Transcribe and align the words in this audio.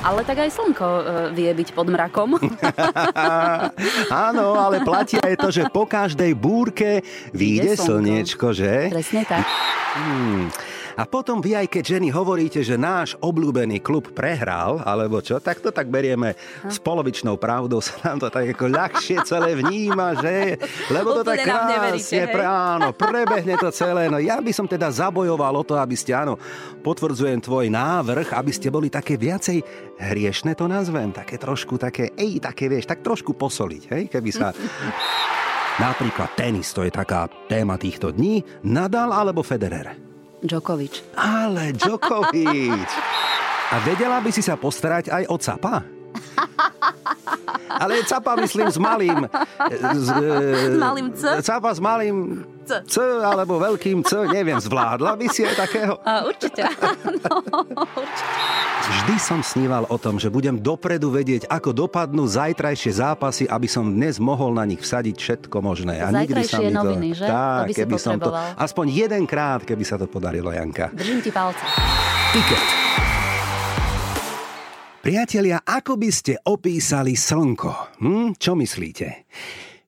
Ale 0.00 0.24
tak 0.24 0.40
aj 0.40 0.50
slnko 0.56 0.88
e, 0.88 1.02
vie 1.36 1.50
byť 1.52 1.68
pod 1.76 1.86
mrakom. 1.92 2.40
Áno, 4.28 4.56
ale 4.56 4.80
platí 4.80 5.20
aj 5.20 5.36
to, 5.36 5.48
že 5.52 5.68
po 5.68 5.84
každej 5.84 6.32
búrke 6.32 7.04
vyjde 7.36 7.76
slniečko, 7.76 8.56
že? 8.56 8.88
Presne 8.88 9.28
tak. 9.28 9.44
Hmm. 9.92 10.48
A 10.98 11.06
potom 11.06 11.38
vy 11.38 11.54
aj 11.54 11.66
keď 11.70 11.98
ženy 11.98 12.08
hovoríte, 12.10 12.60
že 12.64 12.80
náš 12.80 13.14
obľúbený 13.22 13.78
klub 13.84 14.10
prehral, 14.10 14.82
alebo 14.82 15.22
čo, 15.22 15.38
tak 15.38 15.62
to 15.62 15.70
tak 15.70 15.86
berieme 15.86 16.34
s 16.66 16.80
polovičnou 16.82 17.38
pravdou, 17.38 17.78
sa 17.78 17.94
nám 18.06 18.26
to 18.26 18.28
tak 18.32 18.50
ako 18.54 18.66
ľahšie 18.66 19.22
celé 19.22 19.54
vníma, 19.54 20.18
že? 20.18 20.58
Lebo 20.90 21.20
to 21.20 21.22
tak 21.22 21.46
krásne, 21.46 22.24
pre, 22.30 22.44
áno, 22.44 22.90
prebehne 22.96 23.54
to 23.60 23.70
celé. 23.70 24.10
No 24.10 24.18
ja 24.18 24.42
by 24.42 24.50
som 24.50 24.66
teda 24.66 24.90
zabojoval 24.90 25.62
o 25.62 25.66
to, 25.66 25.78
aby 25.78 25.94
ste, 25.94 26.16
áno, 26.16 26.40
potvrdzujem 26.82 27.38
tvoj 27.38 27.70
návrh, 27.70 28.34
aby 28.34 28.52
ste 28.54 28.72
boli 28.72 28.90
také 28.90 29.14
viacej 29.14 29.62
hriešne 30.00 30.56
to 30.56 30.64
nazvem, 30.66 31.12
také 31.12 31.36
trošku 31.36 31.76
také, 31.76 32.16
ej, 32.16 32.40
také 32.40 32.66
vieš, 32.66 32.88
tak 32.88 33.04
trošku 33.04 33.36
posoliť, 33.36 33.82
hej, 33.92 34.02
keby 34.08 34.30
sa... 34.32 34.50
Napríklad 35.80 36.36
tenis, 36.36 36.76
to 36.76 36.84
je 36.84 36.92
taká 36.92 37.24
téma 37.48 37.80
týchto 37.80 38.12
dní. 38.12 38.44
Nadal 38.68 39.16
alebo 39.16 39.40
Federer? 39.40 40.09
Djokovic. 40.40 41.16
Ale 41.16 41.72
Djokovic. 41.76 42.90
A 43.70 43.76
vedela 43.86 44.18
by 44.18 44.30
si 44.34 44.42
sa 44.42 44.58
postarať 44.58 45.12
aj 45.12 45.24
o 45.30 45.36
capa? 45.38 45.84
Ale 47.70 48.02
capa 48.04 48.34
myslím 48.40 48.68
s 48.68 48.78
malým... 48.82 49.30
S, 49.70 50.08
s 50.10 50.76
malým 50.76 51.08
C? 51.14 51.22
Capa 51.40 51.70
s 51.70 51.80
malým 51.80 52.44
C. 52.70 52.86
C 52.86 52.96
alebo 53.02 53.58
veľkým 53.58 54.06
C, 54.06 54.30
neviem, 54.30 54.62
zvládla 54.62 55.18
by 55.18 55.26
si 55.26 55.42
aj 55.42 55.56
takého? 55.58 55.98
A, 56.06 56.22
určite, 56.22 56.62
no, 57.26 57.42
určite. 57.98 58.32
Vždy 58.80 59.16
som 59.18 59.42
sníval 59.42 59.90
o 59.90 59.96
tom, 59.98 60.22
že 60.22 60.30
budem 60.30 60.58
dopredu 60.58 61.10
vedieť, 61.10 61.50
ako 61.50 61.74
dopadnú 61.74 62.26
zajtrajšie 62.30 63.02
zápasy, 63.02 63.44
aby 63.50 63.66
som 63.66 63.86
dnes 63.90 64.22
mohol 64.22 64.54
na 64.54 64.62
nich 64.66 64.82
vsadiť 64.82 65.14
všetko 65.18 65.56
možné. 65.62 65.98
A 65.98 66.14
nikdy 66.14 66.42
sa 66.46 66.58
mi 66.62 66.70
to... 66.70 66.78
noviny, 66.78 67.08
že? 67.14 67.26
Tak, 67.26 67.74
keby 67.74 67.96
som 67.98 68.16
to... 68.22 68.30
Aspoň 68.56 68.86
jedenkrát, 68.94 69.66
keby 69.66 69.82
sa 69.82 69.98
to 69.98 70.06
podarilo, 70.06 70.54
Janka. 70.54 70.94
Držím 70.94 71.20
ti 71.22 71.30
palce. 71.34 71.62
Tiket. 72.30 72.64
Priatelia, 75.00 75.64
ako 75.64 75.96
by 75.96 76.10
ste 76.12 76.36
opísali 76.44 77.16
slnko? 77.16 78.04
Hm? 78.04 78.36
Čo 78.36 78.52
myslíte? 78.52 79.24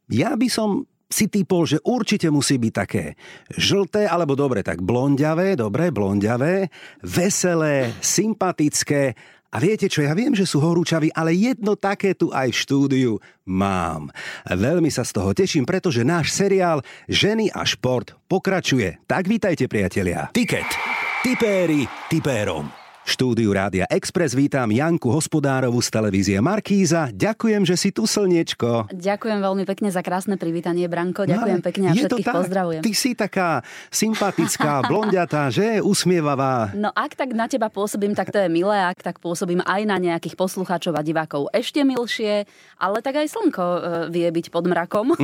Ja 0.08 0.36
by 0.36 0.48
som 0.48 0.88
si 1.12 1.28
typol, 1.28 1.68
že 1.68 1.78
určite 1.84 2.32
musí 2.32 2.56
byť 2.56 2.72
také 2.72 3.14
žlté, 3.54 4.08
alebo 4.08 4.32
dobre, 4.32 4.64
tak 4.64 4.80
blondiavé, 4.80 5.54
dobre, 5.54 5.92
blondiavé, 5.92 6.72
veselé, 7.04 7.92
sympatické 8.00 9.14
a 9.52 9.60
viete 9.60 9.84
čo, 9.84 10.00
ja 10.00 10.16
viem, 10.16 10.32
že 10.32 10.48
sú 10.48 10.64
horúčaví, 10.64 11.12
ale 11.12 11.36
jedno 11.36 11.76
také 11.76 12.16
tu 12.16 12.32
aj 12.32 12.56
v 12.56 12.60
štúdiu 12.64 13.12
mám. 13.44 14.08
Veľmi 14.48 14.88
sa 14.88 15.04
z 15.04 15.12
toho 15.12 15.36
teším, 15.36 15.68
pretože 15.68 16.08
náš 16.08 16.32
seriál 16.32 16.80
Ženy 17.04 17.52
a 17.52 17.60
šport 17.68 18.16
pokračuje. 18.32 19.04
Tak 19.04 19.28
vítajte, 19.28 19.68
priatelia. 19.68 20.32
Tiket. 20.32 20.72
Tipéri 21.20 21.84
tipérom. 22.08 22.81
Štúdiu 23.02 23.50
Rádia 23.50 23.82
Express 23.90 24.30
vítam 24.30 24.70
Janku 24.70 25.10
Hospodárovu 25.10 25.82
z 25.82 25.90
televízie 25.90 26.38
Markíza. 26.38 27.10
Ďakujem, 27.10 27.66
že 27.66 27.74
si 27.74 27.90
tu 27.90 28.06
slniečko. 28.06 28.94
Ďakujem 28.94 29.38
veľmi 29.42 29.66
pekne 29.66 29.90
za 29.90 30.06
krásne 30.06 30.38
privítanie, 30.38 30.86
Branko. 30.86 31.26
Ďakujem 31.26 31.58
no, 31.58 31.66
pekne 31.66 31.86
a 31.90 31.92
všetkých 31.98 32.28
tak. 32.30 32.36
pozdravujem. 32.38 32.82
Ty 32.86 32.92
si 32.94 33.10
taká 33.18 33.66
sympatická, 33.90 34.82
blondiatá, 34.90 35.50
že? 35.50 35.82
Usmievavá. 35.82 36.70
No 36.78 36.94
ak 36.94 37.18
tak 37.18 37.34
na 37.34 37.50
teba 37.50 37.74
pôsobím, 37.74 38.14
tak 38.14 38.30
to 38.30 38.38
je 38.38 38.46
milé. 38.46 38.78
Ak 38.78 39.02
tak 39.02 39.18
pôsobím 39.18 39.66
aj 39.66 39.82
na 39.82 39.98
nejakých 39.98 40.38
poslucháčov 40.38 40.94
a 40.94 41.02
divákov 41.02 41.50
ešte 41.50 41.82
milšie. 41.82 42.46
Ale 42.78 43.02
tak 43.02 43.18
aj 43.18 43.34
slnko 43.34 43.66
e, 43.66 43.80
vie 44.14 44.30
byť 44.30 44.46
pod 44.54 44.70
mrakom. 44.70 45.18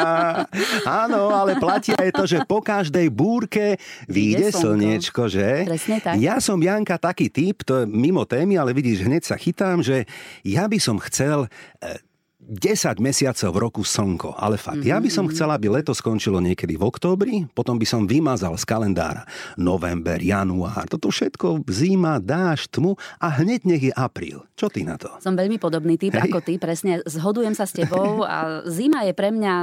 Áno, 1.08 1.32
ale 1.32 1.56
platí 1.56 1.96
aj 1.96 2.12
to, 2.12 2.28
že 2.28 2.44
po 2.44 2.60
každej 2.60 3.08
búrke 3.08 3.80
vyjde 4.04 4.52
slniečko, 4.52 5.32
že? 5.32 5.64
Presne 5.64 5.96
tak. 6.04 6.20
Ja 6.20 6.36
som 6.40 6.60
Janka 6.60 6.89
Janka 6.90 7.14
taký 7.14 7.30
typ, 7.30 7.62
to 7.62 7.78
je 7.78 7.84
mimo 7.86 8.26
témy, 8.26 8.58
ale 8.58 8.74
vidíš, 8.74 9.06
hneď 9.06 9.22
sa 9.22 9.38
chytám, 9.38 9.78
že 9.78 10.10
ja 10.42 10.66
by 10.66 10.74
som 10.82 10.98
chcel 10.98 11.46
10 12.40 12.96
mesiacov 13.04 13.50
v 13.52 13.58
roku 13.60 13.82
slnko, 13.84 14.32
ale 14.32 14.56
fakt. 14.56 14.80
Mm-hmm. 14.80 14.90
Ja 14.90 14.98
by 14.98 15.10
som 15.12 15.24
mhm. 15.28 15.32
chcela, 15.36 15.60
aby 15.60 15.68
leto 15.68 15.92
skončilo 15.92 16.40
niekedy 16.40 16.80
v 16.80 16.82
októbri, 16.88 17.34
potom 17.52 17.76
by 17.76 17.86
som 17.86 18.08
vymazal 18.08 18.56
z 18.56 18.64
kalendára 18.64 19.28
november, 19.60 20.16
január, 20.16 20.88
toto 20.88 21.12
všetko, 21.12 21.68
zima, 21.68 22.16
dáž, 22.16 22.72
tmu 22.72 22.96
a 23.20 23.28
hneď 23.40 23.60
nech 23.68 23.84
je 23.86 23.92
apríl. 23.92 24.40
Čo 24.56 24.72
ty 24.72 24.84
na 24.84 24.96
to? 24.96 25.12
Som 25.20 25.36
veľmi 25.36 25.60
podobný 25.60 26.00
typ 26.00 26.16
Hej. 26.16 26.32
ako 26.32 26.38
ty, 26.40 26.56
presne. 26.56 27.04
Zhodujem 27.04 27.52
sa 27.52 27.68
s 27.68 27.76
tebou 27.76 28.24
a 28.24 28.64
zima 28.68 29.04
je 29.04 29.12
pre 29.16 29.32
mňa 29.32 29.54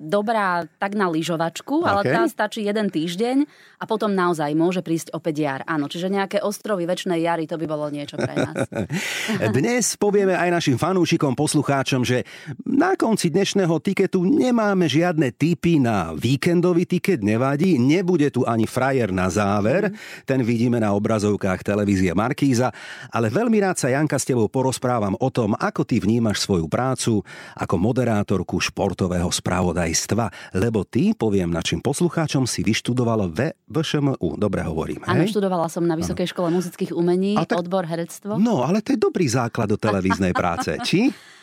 dobrá 0.00 0.64
tak 0.80 0.96
na 0.96 1.12
lyžovačku, 1.12 1.84
okay. 1.84 1.90
ale 1.92 2.00
tá 2.08 2.22
stačí 2.24 2.64
jeden 2.64 2.88
týždeň 2.88 3.44
a 3.76 3.84
potom 3.84 4.16
naozaj 4.16 4.48
môže 4.56 4.80
prísť 4.80 5.12
opäť 5.12 5.44
jar. 5.44 5.60
Áno, 5.68 5.92
čiže 5.92 6.08
nejaké 6.08 6.40
ostrovy 6.40 6.88
väčšnej 6.88 7.20
jary, 7.20 7.44
to 7.44 7.60
by 7.60 7.68
bolo 7.68 7.92
niečo 7.92 8.16
pre 8.16 8.32
nás. 8.32 8.64
Dnes 9.60 10.00
povieme 10.00 10.32
aj 10.32 10.48
našim 10.48 10.80
fanúšikom, 10.80 11.36
poslucháčom, 11.36 11.99
že 12.06 12.26
na 12.66 12.94
konci 12.94 13.30
dnešného 13.30 13.76
tiketu 13.82 14.22
nemáme 14.26 14.86
žiadne 14.86 15.32
tipy 15.34 15.82
na 15.82 16.12
víkendový 16.14 16.86
tiket, 16.86 17.20
nevadí, 17.20 17.76
nebude 17.76 18.30
tu 18.30 18.44
ani 18.46 18.64
frajer 18.64 19.10
na 19.14 19.30
záver, 19.30 19.90
mm. 19.90 20.26
ten 20.26 20.40
vidíme 20.42 20.78
na 20.80 20.92
obrazovkách 20.96 21.64
televízie 21.64 22.12
Markíza, 22.16 22.72
ale 23.10 23.30
veľmi 23.32 23.58
rád 23.60 23.76
sa 23.80 23.88
Janka 23.92 24.16
s 24.16 24.28
tebou 24.28 24.46
porozprávam 24.50 25.16
o 25.18 25.28
tom, 25.28 25.56
ako 25.56 25.82
ty 25.82 26.00
vnímaš 26.00 26.44
svoju 26.44 26.66
prácu 26.70 27.20
ako 27.56 27.74
moderátorku 27.76 28.56
športového 28.60 29.28
spravodaj 29.30 29.70
spravodajstva, 29.70 30.26
lebo 30.58 30.82
ty, 30.84 31.12
poviem 31.12 31.50
našim 31.50 31.78
poslucháčom, 31.78 32.44
si 32.44 32.64
vyštudovala 32.66 33.30
ve 33.30 33.54
VŠMU. 33.70 34.40
Dobre 34.40 34.64
hovorím, 34.66 35.02
Áno, 35.06 35.24
študovala 35.24 35.70
som 35.70 35.86
na 35.86 35.94
Vysokej 35.94 36.26
ano. 36.28 36.32
škole 36.32 36.48
muzických 36.50 36.92
umení, 36.92 37.38
tak, 37.46 37.60
odbor 37.60 37.86
herectvo. 37.86 38.36
No, 38.36 38.66
ale 38.66 38.80
to 38.84 38.94
je 38.94 38.98
dobrý 38.98 39.26
základ 39.30 39.70
do 39.70 39.78
televíznej 39.78 40.34
práce, 40.34 40.74
či? 40.82 41.10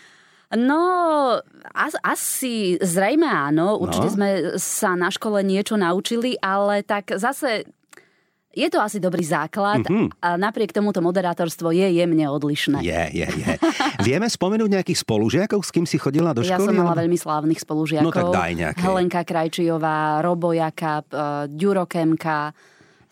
No, 0.56 0.80
as, 1.76 1.96
asi 2.00 2.80
zrejme 2.80 3.28
áno. 3.28 3.76
Určite 3.84 4.08
no. 4.08 4.16
sme 4.16 4.30
sa 4.56 4.96
na 4.96 5.12
škole 5.12 5.44
niečo 5.44 5.76
naučili, 5.76 6.40
ale 6.40 6.88
tak 6.88 7.20
zase 7.20 7.68
je 8.58 8.66
to 8.74 8.82
asi 8.82 8.98
dobrý 8.98 9.22
základ 9.22 9.86
mm-hmm. 9.86 10.18
a 10.18 10.34
napriek 10.34 10.74
tomu 10.74 10.90
to 10.90 10.98
moderátorstvo 10.98 11.70
je 11.70 11.94
jemne 11.94 12.26
odlišné. 12.26 12.82
Je, 12.82 13.04
je, 13.14 13.28
je. 13.30 13.54
Vieme 14.02 14.26
spomenúť 14.26 14.82
nejakých 14.82 15.06
spolužiakov, 15.06 15.62
s 15.62 15.70
kým 15.70 15.86
si 15.86 16.02
chodila 16.02 16.34
do 16.34 16.42
školy? 16.42 16.74
Ja 16.74 16.74
som 16.74 16.74
mala 16.74 16.98
veľmi 16.98 17.18
slávnych 17.22 17.62
spolužiakov. 17.62 18.10
No 18.10 18.16
tak 18.16 18.34
daj 18.34 18.52
nejaké. 18.58 18.82
Helenka 18.82 19.22
Krajčijová, 19.22 20.26
Robo 20.26 20.58
Jakab, 20.58 21.06
Ďuro 21.54 21.86
Kemka, 21.86 22.50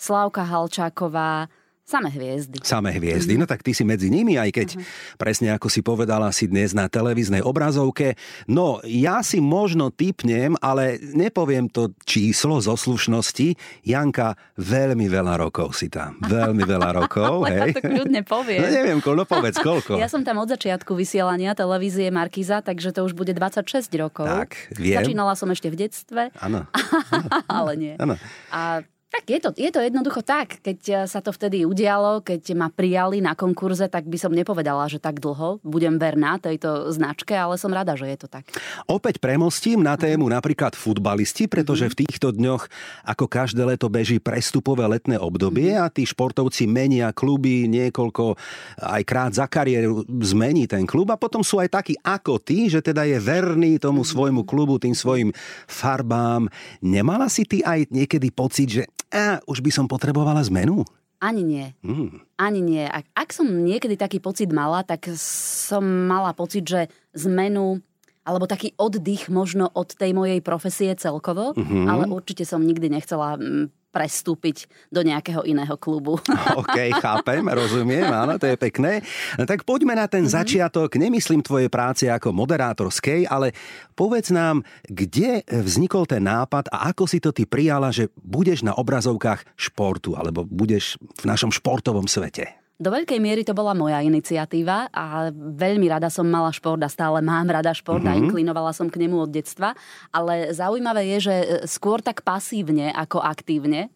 Slavka 0.01 0.49
Halčáková, 0.49 1.45
Samé 1.85 2.09
hviezdy. 2.09 2.65
Samé 2.65 2.97
hviezdy. 2.97 3.37
No 3.37 3.45
tak 3.45 3.61
ty 3.61 3.69
si 3.69 3.85
medzi 3.85 4.09
nimi, 4.09 4.41
aj 4.41 4.49
keď 4.49 4.69
uh-huh. 4.73 5.21
presne 5.21 5.53
ako 5.53 5.69
si 5.69 5.85
povedala 5.85 6.33
si 6.33 6.49
dnes 6.49 6.73
na 6.73 6.89
televíznej 6.89 7.45
obrazovke. 7.45 8.17
No, 8.49 8.81
ja 8.81 9.21
si 9.21 9.37
možno 9.37 9.93
typnem, 9.93 10.57
ale 10.65 10.97
nepoviem 11.13 11.69
to 11.69 11.93
číslo 12.01 12.57
zo 12.57 12.73
slušnosti. 12.73 13.53
Janka, 13.85 14.33
veľmi 14.57 15.05
veľa 15.05 15.37
rokov 15.37 15.77
si 15.77 15.93
tam. 15.93 16.17
Veľmi 16.25 16.65
veľa 16.65 16.89
rokov. 17.05 17.45
hej. 17.53 17.77
Ja 17.77 17.77
to 17.77 17.85
kľudne 17.85 18.21
poviem. 18.25 18.65
No 18.65 18.69
neviem, 18.73 18.99
no 19.05 19.23
povedz, 19.29 19.61
koľko. 19.61 19.93
ja 20.01 20.09
som 20.09 20.25
tam 20.25 20.41
od 20.41 20.49
začiatku 20.49 20.97
vysielania 20.97 21.53
televízie 21.53 22.09
Markiza, 22.09 22.65
takže 22.65 22.97
to 22.97 23.05
už 23.05 23.13
bude 23.13 23.37
26 23.37 23.93
rokov. 24.01 24.25
Tak, 24.25 24.73
viem. 24.73 25.05
Začínala 25.05 25.37
som 25.37 25.53
ešte 25.53 25.69
v 25.69 25.85
detstve. 25.85 26.33
Áno. 26.41 26.65
ale 27.61 27.71
nie. 27.77 27.93
Áno. 28.01 28.17
A 28.49 28.81
je 29.25 29.39
to, 29.41 29.49
je 29.57 29.69
to 29.73 29.79
jednoducho 29.81 30.21
tak. 30.21 30.61
Keď 30.61 30.79
eh, 30.89 30.95
sa 31.09 31.19
to 31.19 31.33
vtedy 31.33 31.65
udialo, 31.65 32.21
keď 32.21 32.55
ma 32.55 32.69
prijali 32.69 33.19
na 33.19 33.33
konkurze, 33.33 33.89
tak 33.89 34.05
by 34.05 34.17
som 34.17 34.31
nepovedala, 34.31 34.85
že 34.87 35.01
tak 35.01 35.19
dlho 35.19 35.59
budem 35.65 35.97
verná 35.97 36.37
tejto 36.37 36.93
značke, 36.93 37.33
ale 37.33 37.57
som 37.57 37.73
rada, 37.73 37.97
že 37.97 38.07
je 38.09 38.17
to 38.21 38.27
tak. 38.29 38.47
Opäť 38.85 39.17
premostím 39.19 39.81
na 39.81 39.97
tému 39.97 40.29
napríklad 40.29 40.77
futbalisti, 40.77 41.49
pretože 41.49 41.89
v 41.91 42.05
týchto 42.05 42.31
dňoch 42.31 42.67
ako 43.05 43.25
každé 43.25 43.61
leto 43.65 43.89
beží 43.91 44.21
prestupové 44.21 44.85
letné 44.85 45.17
obdobie 45.17 45.75
a 45.75 45.89
tí 45.89 46.05
športovci 46.05 46.69
menia 46.69 47.11
kluby 47.11 47.65
niekoľko 47.69 48.37
aj 48.81 49.01
krát 49.03 49.31
za 49.33 49.45
kariéru 49.49 50.05
zmení 50.21 50.65
ten 50.69 50.87
klub 50.87 51.11
a 51.13 51.19
potom 51.19 51.41
sú 51.41 51.59
aj 51.59 51.69
takí 51.71 51.93
ako 52.01 52.41
ty, 52.41 52.69
že 52.71 52.81
teda 52.81 53.05
je 53.05 53.17
verný 53.19 53.77
tomu 53.81 54.05
svojmu 54.05 54.47
klubu, 54.47 54.77
tým 54.77 54.93
svojim 54.93 55.29
farbám. 55.65 56.47
Nemala 56.81 57.27
si 57.27 57.43
ty 57.45 57.61
aj 57.65 57.89
niekedy 57.89 58.29
pocit, 58.31 58.69
že 58.69 58.83
a 59.13 59.41
už 59.45 59.61
by 59.61 59.71
som 59.71 59.85
potrebovala 59.85 60.41
zmenu? 60.47 60.85
Ani 61.23 61.41
nie. 61.41 61.67
Mm. 61.81 62.21
Ani 62.37 62.61
nie. 62.61 62.85
Ak, 62.85 63.07
ak 63.15 63.29
som 63.31 63.47
niekedy 63.47 63.95
taký 63.95 64.19
pocit 64.19 64.51
mala, 64.51 64.83
tak 64.83 65.09
som 65.17 65.81
mala 65.83 66.35
pocit, 66.35 66.67
že 66.67 66.91
zmenu 67.15 67.81
alebo 68.25 68.49
taký 68.49 68.73
oddych 68.75 69.29
možno 69.29 69.69
od 69.69 69.93
tej 69.93 70.17
mojej 70.17 70.41
profesie 70.41 70.89
celkovo, 70.97 71.53
mm-hmm. 71.53 71.85
ale 71.85 72.09
určite 72.09 72.41
som 72.41 72.57
nikdy 72.57 72.89
nechcela 72.89 73.37
mm, 73.37 73.69
prestúpiť 73.95 74.67
do 74.91 74.99
nejakého 75.07 75.47
iného 75.47 75.79
klubu. 75.79 76.19
OK, 76.59 76.77
chápem, 76.99 77.39
rozumiem, 77.47 78.11
áno, 78.11 78.35
to 78.35 78.51
je 78.51 78.59
pekné. 78.59 78.99
No 79.39 79.47
tak 79.47 79.63
poďme 79.63 79.95
na 79.95 80.11
ten 80.11 80.27
mm-hmm. 80.27 80.35
začiatok. 80.35 80.99
Nemyslím 80.99 81.39
tvoje 81.39 81.71
práce 81.71 82.11
ako 82.11 82.35
moderátorskej, 82.35 83.31
ale 83.31 83.55
povedz 83.95 84.35
nám, 84.35 84.67
kde 84.83 85.47
vznikol 85.47 86.03
ten 86.03 86.27
nápad 86.27 86.67
a 86.75 86.91
ako 86.91 87.07
si 87.07 87.23
to 87.23 87.31
ty 87.31 87.47
prijala, 87.47 87.95
že 87.95 88.11
budeš 88.19 88.67
na 88.67 88.75
obrazovkách 88.75 89.55
športu 89.55 90.19
alebo 90.19 90.43
budeš 90.43 90.99
v 90.99 91.23
našom 91.23 91.55
športovom 91.55 92.11
svete? 92.11 92.64
Do 92.75 92.91
veľkej 92.91 93.23
miery 93.23 93.47
to 93.47 93.55
bola 93.55 93.71
moja 93.71 94.03
iniciatíva 94.03 94.91
a 94.91 95.31
veľmi 95.31 95.87
rada 95.87 96.11
som 96.11 96.27
mala 96.27 96.51
šport 96.51 96.83
a 96.83 96.91
stále 96.91 97.23
mám 97.23 97.47
rada 97.47 97.71
šport 97.71 98.03
mm-hmm. 98.03 98.11
a 98.11 98.19
mhm. 98.19 98.23
inklinovala 98.27 98.71
som 98.75 98.91
k 98.91 98.99
nemu 99.07 99.23
od 99.23 99.31
detstva. 99.31 99.71
Ale 100.11 100.51
zaujímavé 100.51 101.07
je, 101.15 101.31
že 101.31 101.35
skôr 101.71 102.03
tak 102.03 102.27
pasívne 102.27 102.91
ako 102.91 103.23
aktívne. 103.23 103.87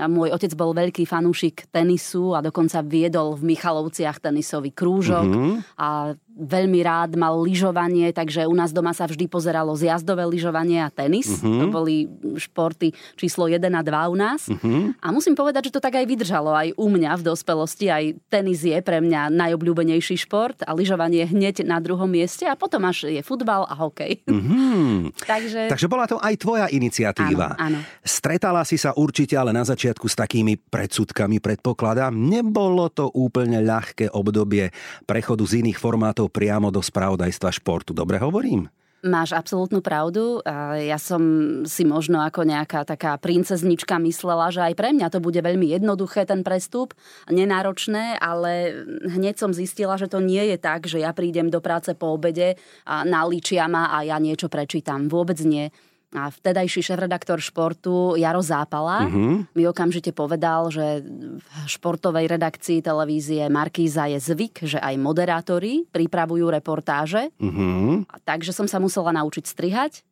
A 0.00 0.08
môj 0.08 0.32
otec 0.32 0.56
bol 0.56 0.72
veľký 0.72 1.04
fanúšik 1.04 1.68
tenisu 1.68 2.32
a 2.32 2.40
dokonca 2.40 2.80
viedol 2.80 3.36
v 3.36 3.52
Michalovciach 3.52 4.24
tenisový 4.24 4.72
krúžok 4.72 5.28
mm-hmm. 5.28 5.76
a 5.76 6.16
veľmi 6.36 6.80
rád 6.82 7.14
mal 7.14 7.36
lyžovanie, 7.40 8.10
takže 8.10 8.48
u 8.48 8.54
nás 8.56 8.72
doma 8.72 8.96
sa 8.96 9.04
vždy 9.04 9.28
pozeralo 9.28 9.72
zjazdové 9.76 10.24
lyžovanie 10.28 10.80
a 10.80 10.88
tenis. 10.92 11.40
Uh-huh. 11.40 11.64
To 11.64 11.66
boli 11.72 12.08
športy 12.36 12.92
číslo 13.16 13.48
1 13.48 13.62
a 13.62 13.82
2 13.84 14.12
u 14.12 14.16
nás. 14.16 14.40
Uh-huh. 14.48 14.92
A 14.98 15.12
musím 15.12 15.36
povedať, 15.36 15.70
že 15.70 15.74
to 15.78 15.80
tak 15.84 15.96
aj 15.96 16.06
vydržalo 16.08 16.52
aj 16.52 16.68
u 16.76 16.86
mňa 16.88 17.12
v 17.20 17.22
dospelosti. 17.22 17.86
Aj 17.92 18.04
tenis 18.28 18.60
je 18.64 18.76
pre 18.82 19.00
mňa 19.00 19.32
najobľúbenejší 19.32 20.16
šport 20.26 20.60
a 20.64 20.72
lyžovanie 20.76 21.24
hneď 21.28 21.64
na 21.64 21.78
druhom 21.78 22.08
mieste 22.08 22.44
a 22.48 22.58
potom 22.58 22.84
až 22.88 23.08
je 23.12 23.22
futbal 23.24 23.64
a 23.68 23.74
hokej. 23.76 24.24
Uh-huh. 24.26 25.08
takže... 25.32 25.70
takže 25.72 25.86
bola 25.88 26.08
to 26.08 26.18
aj 26.18 26.34
tvoja 26.36 26.66
iniciatíva. 26.68 27.56
Áno, 27.56 27.78
áno. 27.78 27.78
Stretala 28.02 28.66
si 28.66 28.76
sa 28.76 28.96
určite 28.96 29.38
ale 29.38 29.54
na 29.54 29.62
začiatku 29.62 30.08
s 30.08 30.18
takými 30.18 30.58
predsudkami, 30.58 31.38
predpokladám. 31.38 32.12
Nebolo 32.14 32.90
to 32.90 33.08
úplne 33.14 33.62
ľahké 33.62 34.10
obdobie 34.12 34.74
prechodu 35.06 35.42
z 35.46 35.64
iných 35.64 35.78
formátov 35.78 36.21
to 36.22 36.30
priamo 36.30 36.70
do 36.70 36.78
spravodajstva 36.78 37.50
športu. 37.50 37.90
Dobre 37.90 38.22
hovorím? 38.22 38.70
Máš 39.02 39.34
absolútnu 39.34 39.82
pravdu. 39.82 40.38
Ja 40.78 40.94
som 40.94 41.18
si 41.66 41.82
možno 41.82 42.22
ako 42.22 42.46
nejaká 42.46 42.86
taká 42.86 43.18
princeznička 43.18 43.98
myslela, 43.98 44.54
že 44.54 44.62
aj 44.62 44.78
pre 44.78 44.94
mňa 44.94 45.10
to 45.10 45.18
bude 45.18 45.42
veľmi 45.42 45.74
jednoduché 45.74 46.22
ten 46.22 46.46
prestup, 46.46 46.94
nenáročné, 47.26 48.14
ale 48.22 48.70
hneď 49.10 49.42
som 49.42 49.50
zistila, 49.50 49.98
že 49.98 50.06
to 50.06 50.22
nie 50.22 50.54
je 50.54 50.56
tak, 50.62 50.86
že 50.86 51.02
ja 51.02 51.10
prídem 51.10 51.50
do 51.50 51.58
práce 51.58 51.98
po 51.98 52.14
obede 52.14 52.54
a 52.86 53.02
naličia 53.02 53.66
ma 53.66 53.90
a 53.90 54.06
ja 54.06 54.22
niečo 54.22 54.46
prečítam. 54.46 55.10
Vôbec 55.10 55.42
nie 55.42 55.74
a 56.12 56.28
vtedajší 56.28 56.80
šéf-redaktor 56.84 57.40
športu 57.40 58.14
Jaro 58.20 58.44
Zápala 58.44 59.08
uh-huh. 59.08 59.48
mi 59.56 59.64
okamžite 59.64 60.12
povedal, 60.12 60.68
že 60.68 61.00
v 61.40 61.46
športovej 61.64 62.28
redakcii 62.28 62.84
televízie 62.84 63.48
Markíza 63.48 64.06
je 64.12 64.20
zvyk, 64.20 64.68
že 64.68 64.78
aj 64.78 65.00
moderátori 65.00 65.88
pripravujú 65.88 66.52
reportáže. 66.52 67.32
Uh-huh. 67.40 68.04
Takže 68.28 68.52
som 68.52 68.68
sa 68.68 68.76
musela 68.76 69.08
naučiť 69.16 69.44
strihať 69.48 70.04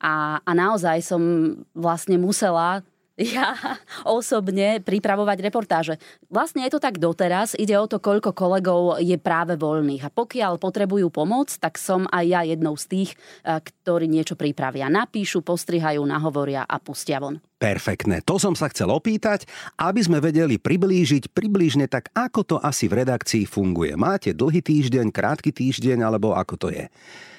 a, 0.00 0.40
a 0.40 0.50
naozaj 0.56 1.04
som 1.04 1.22
vlastne 1.76 2.16
musela 2.16 2.80
ja 3.20 3.52
osobne 4.08 4.80
pripravovať 4.80 5.38
reportáže. 5.44 5.94
Vlastne 6.32 6.64
je 6.64 6.72
to 6.72 6.80
tak 6.80 6.96
doteraz, 6.96 7.52
ide 7.52 7.76
o 7.76 7.84
to, 7.84 8.00
koľko 8.00 8.32
kolegov 8.32 8.96
je 9.02 9.20
práve 9.20 9.60
voľných. 9.60 10.08
A 10.08 10.10
pokiaľ 10.12 10.56
potrebujú 10.56 11.12
pomoc, 11.12 11.52
tak 11.60 11.76
som 11.76 12.08
aj 12.08 12.24
ja 12.24 12.40
jednou 12.48 12.74
z 12.80 12.84
tých, 12.88 13.10
eh, 13.44 13.60
ktorí 13.60 14.08
niečo 14.08 14.34
pripravia. 14.40 14.88
Napíšu, 14.88 15.44
postrihajú, 15.44 16.00
nahovoria 16.00 16.64
a 16.64 16.80
pustia 16.80 17.20
von. 17.20 17.49
Perfektné. 17.60 18.24
To 18.24 18.40
som 18.40 18.56
sa 18.56 18.72
chcel 18.72 18.88
opýtať, 18.88 19.44
aby 19.76 20.00
sme 20.00 20.16
vedeli 20.16 20.56
priblížiť 20.56 21.28
približne 21.28 21.92
tak, 21.92 22.08
ako 22.16 22.40
to 22.40 22.56
asi 22.56 22.88
v 22.88 23.04
redakcii 23.04 23.44
funguje. 23.44 24.00
Máte 24.00 24.32
dlhý 24.32 24.64
týždeň, 24.64 25.12
krátky 25.12 25.52
týždeň, 25.52 26.00
alebo 26.00 26.32
ako 26.32 26.56
to 26.56 26.68
je? 26.72 26.88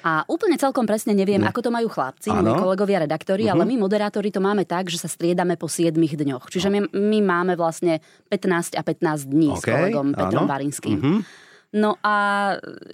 A 0.06 0.22
úplne 0.30 0.54
celkom 0.54 0.86
presne 0.86 1.18
neviem, 1.18 1.42
ne. 1.42 1.50
ako 1.50 1.66
to 1.66 1.70
majú 1.74 1.90
chlapci, 1.90 2.30
moji 2.30 2.54
kolegovia 2.54 3.02
redaktori, 3.02 3.50
uh-huh. 3.50 3.58
ale 3.58 3.66
my 3.66 3.82
moderátori 3.82 4.30
to 4.30 4.38
máme 4.38 4.62
tak, 4.62 4.86
že 4.86 5.02
sa 5.02 5.10
striedame 5.10 5.58
po 5.58 5.66
7 5.66 5.90
dňoch. 5.98 6.46
Čiže 6.46 6.70
my, 6.70 6.94
my 6.94 7.18
máme 7.18 7.58
vlastne 7.58 7.98
15 8.30 8.78
a 8.78 8.82
15 8.86 9.26
dní 9.26 9.50
okay. 9.50 9.58
s 9.58 9.64
kolegom 9.66 10.06
Petrom 10.14 10.46
ano. 10.46 10.50
Varinským. 10.54 10.98
Uh-huh. 11.02 11.18
No 11.72 11.96
a 12.04 12.16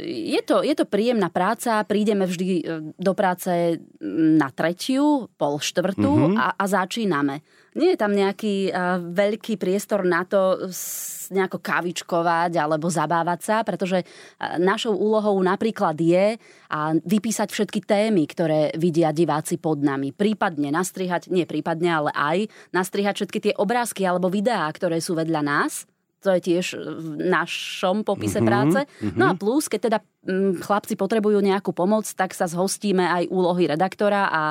je 0.06 0.38
to, 0.46 0.62
je 0.62 0.70
to 0.78 0.86
príjemná 0.86 1.34
práca, 1.34 1.82
prídeme 1.82 2.30
vždy 2.30 2.46
e, 2.46 2.62
do 2.94 3.10
práce 3.10 3.82
na 4.06 4.54
tretiu, 4.54 5.26
pol 5.34 5.58
štvrtú 5.58 6.06
mm-hmm. 6.06 6.38
a, 6.38 6.54
a 6.54 6.64
začíname. 6.70 7.42
Nie 7.74 7.94
je 7.94 8.00
tam 8.00 8.10
nejaký 8.10 8.70
uh, 8.70 8.98
veľký 8.98 9.54
priestor 9.54 10.02
na 10.02 10.26
to 10.26 10.66
s, 10.66 11.30
nejako 11.30 11.62
kavičkovať 11.62 12.58
alebo 12.58 12.90
zabávať 12.90 13.40
sa, 13.42 13.56
pretože 13.62 14.02
uh, 14.02 14.58
našou 14.58 14.98
úlohou 14.98 15.38
napríklad 15.42 15.94
je 15.98 16.38
uh, 16.38 16.94
vypísať 17.02 17.50
všetky 17.50 17.82
témy, 17.86 18.30
ktoré 18.30 18.74
vidia 18.74 19.14
diváci 19.14 19.62
pod 19.62 19.78
nami. 19.82 20.10
Prípadne 20.10 20.74
nastrihať, 20.74 21.30
nie 21.30 21.46
prípadne, 21.46 21.90
ale 21.90 22.10
aj 22.14 22.38
nastrihať 22.74 23.22
všetky 23.22 23.38
tie 23.50 23.54
obrázky 23.58 24.02
alebo 24.06 24.30
videá, 24.30 24.66
ktoré 24.70 24.98
sú 25.02 25.18
vedľa 25.18 25.42
nás 25.42 25.86
to 26.18 26.34
je 26.34 26.40
tiež 26.40 26.66
v 26.78 27.30
našom 27.30 28.02
popise 28.02 28.42
mm-hmm, 28.42 28.48
práce. 28.50 28.80
Mm-hmm. 28.84 29.18
No 29.18 29.24
a 29.30 29.32
plus, 29.38 29.70
keď 29.70 29.80
teda 29.90 29.98
mm, 30.26 30.62
chlapci 30.62 30.98
potrebujú 30.98 31.38
nejakú 31.38 31.70
pomoc, 31.70 32.10
tak 32.10 32.34
sa 32.34 32.50
zhostíme 32.50 33.06
aj 33.06 33.30
úlohy 33.30 33.70
redaktora 33.70 34.26
a, 34.26 34.44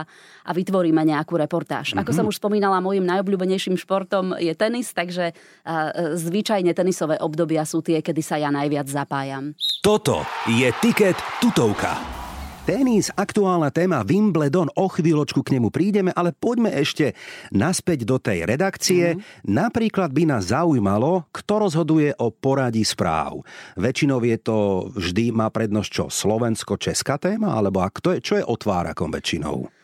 a 0.47 0.51
vytvoríme 0.55 1.03
nejakú 1.03 1.35
reportáž. 1.35 1.91
Mm-hmm. 1.91 2.01
Ako 2.07 2.11
som 2.15 2.25
už 2.27 2.39
spomínala, 2.39 2.79
môjim 2.79 3.03
najobľúbenejším 3.03 3.75
športom 3.75 4.39
je 4.39 4.53
tenis, 4.55 4.95
takže 4.95 5.35
a, 5.67 5.91
zvyčajne 6.15 6.71
tenisové 6.71 7.19
obdobia 7.19 7.67
sú 7.67 7.83
tie, 7.83 7.99
kedy 7.99 8.21
sa 8.23 8.39
ja 8.39 8.47
najviac 8.47 8.87
zapájam. 8.87 9.51
Toto 9.83 10.23
je 10.47 10.71
Tiket 10.79 11.19
tutovka. 11.43 12.26
Tenis, 12.67 13.07
aktuálna 13.15 13.71
téma 13.71 14.03
Wimbledon, 14.03 14.67
o 14.75 14.91
chvíľočku 14.91 15.39
k 15.39 15.55
nemu 15.55 15.71
prídeme, 15.71 16.11
ale 16.11 16.35
poďme 16.35 16.75
ešte 16.75 17.15
naspäť 17.55 18.03
do 18.03 18.19
tej 18.19 18.43
redakcie. 18.43 19.15
Mm-hmm. 19.15 19.47
Napríklad 19.47 20.11
by 20.11 20.23
nás 20.27 20.51
zaujímalo, 20.51 21.31
kto 21.31 21.63
rozhoduje 21.63 22.11
o 22.19 22.27
poradí 22.27 22.83
správ. 22.83 23.39
Väčšinou 23.79 24.19
je 24.19 24.35
to 24.43 24.57
vždy 24.99 25.31
má 25.31 25.47
prednosť 25.47 25.89
čo? 25.95 26.05
Slovensko-česká 26.11 27.15
téma? 27.15 27.55
Alebo 27.55 27.79
a 27.79 27.87
kto 27.87 28.11
je, 28.11 28.19
čo 28.19 28.35
je 28.35 28.43
otvárakom 28.43 29.15
väčšinou? 29.15 29.76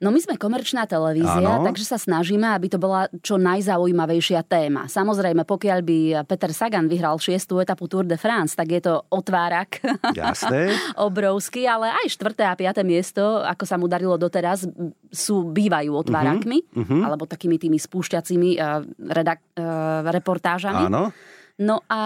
No 0.00 0.08
my 0.08 0.16
sme 0.16 0.40
komerčná 0.40 0.88
televízia, 0.88 1.60
ano. 1.60 1.60
takže 1.60 1.84
sa 1.84 2.00
snažíme, 2.00 2.48
aby 2.56 2.72
to 2.72 2.80
bola 2.80 3.04
čo 3.20 3.36
najzaujímavejšia 3.36 4.40
téma. 4.48 4.88
Samozrejme, 4.88 5.44
pokiaľ 5.44 5.78
by 5.84 5.98
Peter 6.24 6.56
Sagan 6.56 6.88
vyhral 6.88 7.20
šiestú 7.20 7.60
etapu 7.60 7.84
Tour 7.84 8.08
de 8.08 8.16
France, 8.16 8.56
tak 8.56 8.72
je 8.72 8.80
to 8.80 9.04
otvárak. 9.12 9.84
Jasné. 10.16 10.72
obrovský, 11.08 11.68
ale 11.68 11.92
aj 11.92 12.16
štvrté 12.16 12.48
a 12.48 12.56
piaté 12.56 12.80
miesto, 12.80 13.44
ako 13.44 13.64
sa 13.68 13.76
mu 13.76 13.92
darilo 13.92 14.16
doteraz, 14.16 14.64
sú, 15.12 15.52
bývajú 15.52 15.92
otvárakmi, 15.92 16.64
uh-huh, 16.64 16.80
uh-huh. 16.80 17.00
alebo 17.04 17.28
takými 17.28 17.60
tými 17.60 17.76
spúšťacími 17.76 18.56
uh, 18.56 18.80
redak- 19.12 19.44
uh, 19.60 20.08
reportážami. 20.08 20.88
Áno. 20.88 21.12
No 21.60 21.84
a 21.92 22.00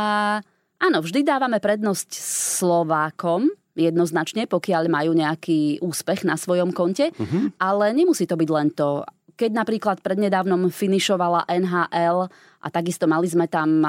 áno, 0.82 0.98
vždy 0.98 1.22
dávame 1.22 1.62
prednosť 1.62 2.10
Slovákom, 2.58 3.54
jednoznačne, 3.74 4.46
pokiaľ 4.46 4.86
majú 4.86 5.12
nejaký 5.12 5.82
úspech 5.82 6.22
na 6.22 6.38
svojom 6.38 6.70
konte, 6.70 7.10
uh-huh. 7.10 7.50
ale 7.58 7.90
nemusí 7.92 8.24
to 8.24 8.38
byť 8.38 8.50
len 8.50 8.70
to. 8.72 9.02
Keď 9.34 9.50
napríklad 9.50 9.98
prednedávnom 9.98 10.70
finišovala 10.70 11.50
NHL 11.50 12.30
A 12.64 12.72
takisto 12.72 13.04
mali 13.04 13.28
sme 13.28 13.44
tam 13.44 13.84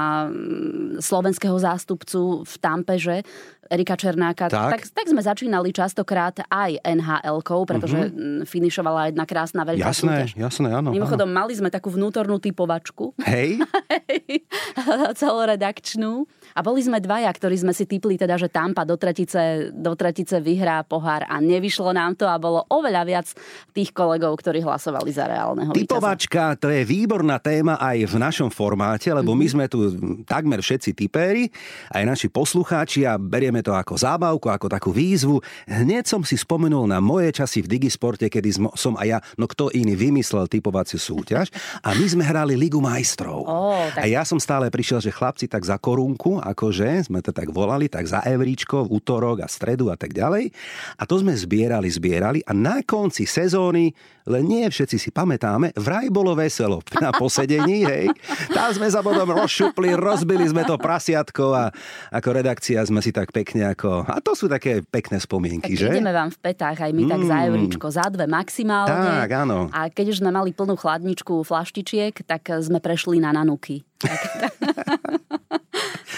slovenského 1.00 1.56
zástupcu 1.56 2.44
v 2.44 2.54
Tampeže, 2.60 3.24
Erika 3.66 3.98
Černáka. 3.98 4.46
Tak. 4.52 4.78
Tak, 4.78 4.82
tak 4.94 5.06
sme 5.10 5.22
začínali 5.24 5.74
častokrát 5.74 6.38
aj 6.46 6.86
NHL-kou, 6.86 7.66
pretože 7.66 7.98
uh-huh. 7.98 8.46
finišovala 8.46 9.10
jedna 9.10 9.26
krásna 9.26 9.66
veľká 9.66 9.90
jasné, 9.90 10.30
súťaž. 10.30 10.30
Jasné, 10.38 10.68
áno. 10.70 10.94
Mimochodom, 10.94 11.26
áno. 11.26 11.38
mali 11.40 11.54
sme 11.58 11.74
takú 11.74 11.90
vnútornú 11.90 12.38
typovačku. 12.38 13.18
Hej. 13.26 13.64
celoredakčnú. 15.22 16.28
A 16.56 16.60
boli 16.64 16.80
sme 16.80 17.04
dvaja, 17.04 17.28
ktorí 17.36 17.56
sme 17.60 17.74
si 17.76 17.84
typli 17.84 18.16
teda, 18.16 18.40
že 18.40 18.48
Tampa 18.48 18.88
do 18.88 18.96
tretice, 18.96 19.74
do 19.76 19.92
tretice 19.98 20.40
vyhrá 20.40 20.86
pohár 20.88 21.28
a 21.28 21.42
nevyšlo 21.44 21.92
nám 21.92 22.16
to 22.16 22.24
a 22.30 22.40
bolo 22.40 22.64
oveľa 22.72 23.04
viac 23.04 23.28
tých 23.76 23.92
kolegov, 23.92 24.40
ktorí 24.40 24.64
hlasovali 24.64 25.12
za 25.12 25.28
reálneho 25.28 25.76
Typovačka, 25.76 26.56
víťaza. 26.56 26.62
to 26.64 26.68
je 26.72 26.82
výborná 26.88 27.44
téma 27.44 27.76
aj 27.76 27.98
v 28.08 28.16
našom 28.16 28.50
formáte, 28.66 29.14
lebo 29.14 29.38
my 29.38 29.46
sme 29.46 29.66
tu 29.70 29.94
takmer 30.26 30.58
všetci 30.58 30.98
typéri, 30.98 31.54
aj 31.94 32.02
naši 32.02 32.28
poslucháči 32.34 33.06
a 33.06 33.22
berieme 33.22 33.62
to 33.62 33.78
ako 33.78 33.94
zábavku, 33.94 34.50
ako 34.50 34.66
takú 34.66 34.90
výzvu. 34.90 35.38
Hneď 35.70 36.10
som 36.10 36.26
si 36.26 36.34
spomenul 36.34 36.90
na 36.90 36.98
moje 36.98 37.30
časy 37.30 37.62
v 37.62 37.78
Digisporte, 37.78 38.26
kedy 38.26 38.58
som 38.74 38.98
aj 38.98 39.06
ja, 39.06 39.20
no 39.38 39.46
kto 39.46 39.70
iný 39.70 39.94
vymyslel 39.94 40.50
typovaciu 40.50 40.98
súťaž 40.98 41.54
a 41.86 41.94
my 41.94 42.06
sme 42.10 42.26
hrali 42.26 42.58
Ligu 42.58 42.82
majstrov. 42.82 43.46
Oh, 43.46 43.86
tak... 43.94 44.02
A 44.02 44.10
ja 44.10 44.26
som 44.26 44.42
stále 44.42 44.74
prišiel, 44.74 44.98
že 44.98 45.14
chlapci 45.14 45.46
tak 45.46 45.62
za 45.62 45.78
korunku 45.78 46.42
akože, 46.42 47.06
sme 47.06 47.22
to 47.22 47.30
tak 47.30 47.54
volali, 47.54 47.86
tak 47.86 48.10
za 48.10 48.26
evríčko 48.26 48.90
v 48.90 48.98
útorok 48.98 49.46
a 49.46 49.48
stredu 49.48 49.94
a 49.94 49.96
tak 50.00 50.10
ďalej. 50.18 50.50
A 50.98 51.06
to 51.06 51.22
sme 51.22 51.38
zbierali, 51.38 51.86
zbierali 51.86 52.42
a 52.50 52.52
na 52.58 52.82
konci 52.82 53.30
sezóny, 53.30 53.94
len 54.26 54.44
nie 54.50 54.66
všetci 54.66 54.98
si 54.98 55.10
pamätáme, 55.14 55.78
vraj 55.78 56.10
bolo 56.10 56.34
veselo 56.34 56.82
na 56.98 57.14
posedení, 57.14 57.86
hej. 57.86 58.06
Tam 58.56 58.72
sme 58.72 58.88
sa 58.88 59.04
potom 59.04 59.28
rozšupli, 59.36 60.00
rozbili 60.00 60.48
sme 60.48 60.64
to 60.64 60.80
prasiatko 60.80 61.52
a 61.52 61.76
ako 62.08 62.30
redakcia 62.32 62.80
sme 62.88 63.04
si 63.04 63.12
tak 63.12 63.36
pekne 63.36 63.76
ako... 63.76 64.08
A 64.08 64.24
to 64.24 64.32
sú 64.32 64.48
také 64.48 64.80
pekné 64.80 65.20
spomienky, 65.20 65.76
tak 65.76 65.82
že? 65.84 65.88
ideme 65.92 66.16
vám 66.16 66.32
v 66.32 66.40
petách 66.40 66.80
aj 66.88 66.92
my 66.96 67.04
mm. 67.04 67.12
tak 67.12 67.22
za 67.28 67.38
euríčko, 67.52 67.86
za 67.92 68.08
dve 68.08 68.32
maximálne. 68.32 68.96
Tak, 68.96 69.30
áno. 69.44 69.68
A 69.76 69.92
keď 69.92 70.16
už 70.16 70.24
sme 70.24 70.32
mali 70.32 70.56
plnú 70.56 70.80
chladničku 70.80 71.44
flaštičiek, 71.44 72.16
tak 72.24 72.48
sme 72.64 72.80
prešli 72.80 73.20
na 73.20 73.36
nanuky. 73.36 73.84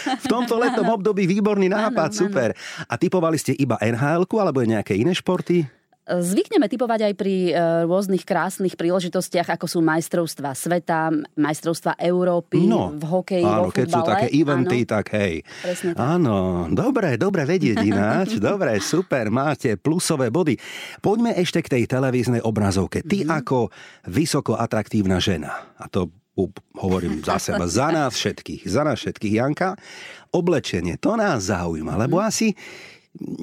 v 0.07 0.25
tomto 0.29 0.61
letnom 0.61 0.87
období 0.93 1.25
výborný 1.25 1.73
nápad, 1.73 2.13
ano, 2.13 2.19
super. 2.21 2.53
A 2.85 2.93
typovali 3.01 3.41
ste 3.41 3.57
iba 3.57 3.81
nhl 3.81 4.23
alebo 4.29 4.61
nejaké 4.61 4.93
iné 4.93 5.17
športy? 5.17 5.76
Zvykneme 6.07 6.71
typovať 6.71 7.11
aj 7.11 7.13
pri 7.19 7.51
e, 7.51 7.53
rôznych 7.83 8.23
krásnych 8.23 8.79
príležitostiach, 8.79 9.59
ako 9.59 9.67
sú 9.67 9.79
majstrovstva 9.83 10.55
sveta, 10.55 11.11
majstrovstva 11.35 11.99
Európy 11.99 12.63
no, 12.63 12.95
v 12.95 13.03
hokeji, 13.03 13.43
áno, 13.43 13.67
vo 13.67 13.75
keď 13.75 13.87
sú 13.91 14.01
také 14.07 14.27
eventy, 14.31 14.87
áno. 14.87 14.91
tak 14.95 15.05
hej. 15.19 15.43
Presne 15.59 15.91
tak. 15.91 15.99
Áno, 15.99 16.67
dobre, 16.71 17.19
dobre 17.19 17.43
vedieť 17.43 17.83
ináč. 17.83 18.39
dobre, 18.49 18.79
super, 18.79 19.27
máte 19.27 19.75
plusové 19.75 20.31
body. 20.31 20.55
Poďme 21.03 21.35
ešte 21.35 21.59
k 21.59 21.75
tej 21.75 21.83
televíznej 21.91 22.39
obrazovke. 22.39 23.03
Ty 23.03 23.27
mm-hmm. 23.27 23.37
ako 23.43 23.57
vysoko 24.07 24.55
atraktívna 24.55 25.19
žena, 25.19 25.75
a 25.75 25.91
to 25.91 26.07
hovorím 26.77 27.25
za 27.25 27.41
seba, 27.41 27.65
za 27.65 27.89
nás 27.89 28.13
všetkých, 28.13 28.69
za 28.69 28.85
nás 28.85 29.01
všetkých, 29.01 29.33
Janka, 29.41 29.73
oblečenie, 30.29 31.01
to 31.01 31.17
nás 31.17 31.49
zaujíma, 31.49 31.97
lebo 31.97 32.21
mhm. 32.21 32.25
asi 32.29 32.53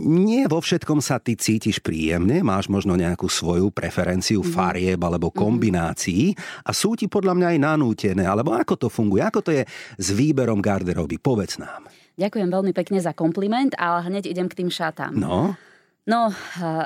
nie 0.04 0.46
vo 0.46 0.62
všetkom 0.62 1.02
sa 1.02 1.18
ty 1.18 1.34
cítiš 1.34 1.82
príjemne, 1.82 2.40
máš 2.46 2.70
možno 2.70 2.94
nejakú 2.94 3.26
svoju 3.26 3.74
preferenciu 3.74 4.40
mm-hmm. 4.42 4.54
farieb 4.54 5.00
alebo 5.02 5.30
mhm. 5.30 5.36
kombinácií 5.36 6.34
a 6.64 6.70
sú 6.70 6.94
ti 6.94 7.10
podľa 7.10 7.34
mňa 7.34 7.46
aj 7.54 7.58
nanútené, 7.58 8.24
alebo 8.24 8.54
ako 8.54 8.86
to 8.86 8.88
funguje, 8.90 9.22
ako 9.22 9.40
to 9.42 9.50
je 9.50 9.62
s 9.98 10.08
výberom 10.14 10.62
garderoby, 10.62 11.18
povedz 11.18 11.58
nám. 11.58 11.86
Ďakujem 12.14 12.46
veľmi 12.46 12.70
pekne 12.70 13.02
za 13.02 13.10
kompliment, 13.10 13.74
ale 13.74 14.06
hneď 14.06 14.30
idem 14.30 14.46
k 14.46 14.62
tým 14.62 14.70
šatám. 14.70 15.18
No? 15.18 15.58
No, 16.04 16.28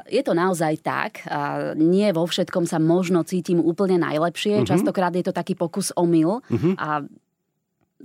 je 0.07 0.23
to 0.23 0.31
naozaj 0.31 0.79
tak. 0.79 1.27
Nie 1.75 2.15
vo 2.15 2.23
všetkom 2.23 2.71
sa 2.71 2.79
možno 2.79 3.27
cítim 3.27 3.59
úplne 3.59 3.99
najlepšie. 3.99 4.63
Uh-huh. 4.63 4.69
Častokrát 4.69 5.11
je 5.11 5.27
to 5.27 5.35
taký 5.35 5.59
pokus 5.59 5.91
omyl. 5.99 6.39
Uh-huh. 6.47 6.79
A 6.79 7.03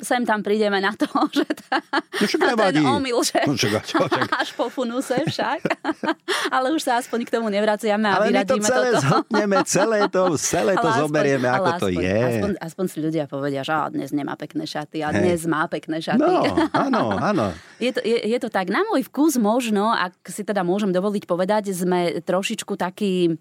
sem 0.02 0.26
tam 0.26 0.42
prídeme 0.42 0.82
na 0.82 0.90
to, 0.98 1.06
že 1.38 1.46
tá, 1.54 1.78
no, 1.86 2.58
ten 2.58 2.82
omyl, 2.82 3.22
že 3.22 3.46
no, 3.46 3.54
čaká, 3.54 3.80
čaká. 3.86 4.26
až 4.42 4.50
po 4.58 4.66
funuse 4.74 5.22
však. 5.30 5.62
ale 6.56 6.74
už 6.74 6.82
sa 6.82 6.98
aspoň 6.98 7.30
k 7.30 7.34
tomu 7.38 7.54
nevraciame 7.54 8.10
a 8.10 8.18
ale 8.18 8.34
vyradíme 8.34 8.58
my 8.58 8.66
to 8.66 8.74
celé 8.74 8.90
toto. 8.90 9.04
zhodneme, 9.06 9.58
celé 9.70 10.00
to, 10.10 10.24
celé 10.42 10.74
to 10.74 10.90
zoberieme, 10.98 11.46
ako 11.46 11.70
aspoň, 11.78 11.82
to 11.82 11.88
je. 12.02 12.18
Aspoň, 12.26 12.52
aspoň 12.58 12.86
si 12.90 12.98
ľudia 13.06 13.24
povedia, 13.30 13.62
že 13.62 13.74
dnes 13.94 14.10
nemá 14.10 14.34
pekné 14.34 14.66
šaty 14.66 15.06
a 15.06 15.14
dnes 15.14 15.46
má 15.46 15.70
pekné 15.70 16.02
šaty. 16.02 16.26
No, 16.26 16.42
áno, 16.74 17.04
áno. 17.14 17.46
Je 17.78 17.94
to, 17.94 18.02
je, 18.02 18.18
je 18.18 18.38
to 18.42 18.50
tak, 18.50 18.74
na 18.74 18.82
môj 18.90 19.06
vkus 19.06 19.38
možno, 19.38 19.94
ak 19.94 20.18
si 20.34 20.42
teda 20.42 20.66
môžem 20.66 20.90
dovoliť 20.90 21.30
povedať, 21.30 21.70
sme 21.70 22.24
trošičku 22.26 22.74
taký 22.74 23.38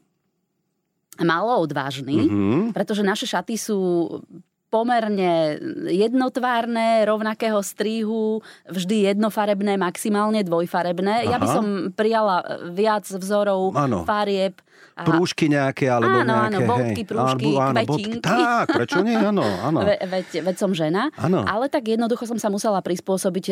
malo 1.21 1.61
odvážny, 1.61 2.29
mm-hmm. 2.29 2.63
pretože 2.73 3.05
naše 3.05 3.29
šaty 3.29 3.61
sú 3.61 3.81
pomerne 4.73 5.61
jednotvárne, 5.93 7.05
rovnakého 7.05 7.61
strihu, 7.61 8.41
vždy 8.65 9.13
jednofarebné, 9.13 9.77
maximálne 9.77 10.41
dvojfarebné. 10.41 11.29
Aha. 11.29 11.31
Ja 11.31 11.37
by 11.37 11.49
som 11.53 11.67
prijala 11.93 12.41
viac 12.73 13.05
vzorov, 13.05 13.77
ano. 13.77 14.09
farieb. 14.09 14.57
A... 14.97 15.05
Prúžky 15.05 15.53
nejaké, 15.53 15.89
alebo 15.93 16.25
áno, 16.25 16.25
nejaké... 16.25 16.57
Áno, 16.57 16.69
bodky, 16.69 17.03
prúžky, 17.05 17.49
áno, 17.53 17.61
áno. 17.61 17.81
Bodky. 17.85 18.11
Tak, 18.21 18.67
prečo 18.73 19.01
nie? 19.05 19.17
Áno, 19.17 19.45
áno. 19.45 19.79
Ve, 19.89 19.97
veď, 20.09 20.41
veď 20.41 20.57
som 20.57 20.73
žena. 20.73 21.13
Áno. 21.21 21.45
Ale 21.45 21.69
tak 21.69 21.85
jednoducho 21.89 22.25
som 22.25 22.41
sa 22.41 22.49
musela 22.49 22.81
prispôsobiť 22.81 23.45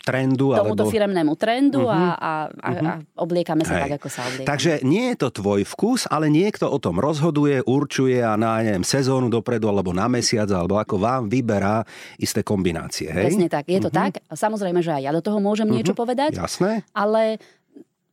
trendu. 0.00 0.56
Tomuto 0.56 0.88
alebo... 0.88 0.92
firemnému 0.92 1.32
trendu 1.36 1.84
uh-huh. 1.84 2.16
a, 2.16 2.48
a, 2.48 2.70
uh-huh. 2.72 2.88
a 2.88 2.92
obliekame 3.20 3.68
sa 3.68 3.76
Hej. 3.76 3.82
tak, 3.86 3.92
ako 4.00 4.08
sa 4.08 4.20
obliekame. 4.24 4.48
Takže 4.48 4.72
nie 4.82 5.12
je 5.12 5.16
to 5.20 5.28
tvoj 5.28 5.60
vkus, 5.76 6.08
ale 6.08 6.32
niekto 6.32 6.66
o 6.66 6.78
tom 6.80 6.96
rozhoduje, 6.96 7.60
určuje 7.64 8.24
a 8.24 8.34
na 8.40 8.64
neviem, 8.64 8.84
sezónu 8.84 9.28
dopredu 9.28 9.68
alebo 9.68 9.92
na 9.92 10.08
mesiac, 10.08 10.48
alebo 10.48 10.80
ako 10.80 10.96
vám 10.96 11.22
vyberá 11.28 11.84
isté 12.16 12.40
kombinácie. 12.40 13.12
Hej? 13.12 13.36
Presne 13.36 13.48
tak, 13.52 13.68
je 13.68 13.80
to 13.80 13.92
uh-huh. 13.92 14.10
tak. 14.10 14.24
Samozrejme, 14.32 14.80
že 14.80 14.96
aj 14.96 15.02
ja 15.04 15.12
do 15.12 15.20
toho 15.20 15.38
môžem 15.38 15.68
uh-huh. 15.68 15.76
niečo 15.84 15.92
povedať. 15.92 16.32
Jasné. 16.40 16.88
Ale 16.96 17.36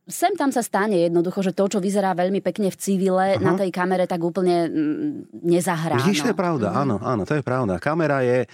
sem 0.08 0.32
tam 0.36 0.48
sa 0.48 0.64
stane 0.64 0.96
jednoducho, 1.04 1.44
že 1.44 1.52
to, 1.52 1.68
čo 1.68 1.78
vyzerá 1.84 2.16
veľmi 2.16 2.40
pekne 2.40 2.72
v 2.72 2.76
civile, 2.80 3.36
uh-huh. 3.36 3.44
na 3.44 3.52
tej 3.56 3.68
kamere 3.68 4.08
tak 4.08 4.20
úplne 4.24 4.68
mm, 4.68 5.44
nezahrá. 5.44 6.00
Vidíš, 6.00 6.24
to 6.24 6.32
je 6.32 6.36
pravda, 6.36 6.72
uh-huh. 6.72 6.82
áno, 6.84 6.96
áno, 7.00 7.22
to 7.28 7.36
je 7.36 7.44
pravda. 7.44 7.76
Kamera 7.76 8.24
je 8.24 8.48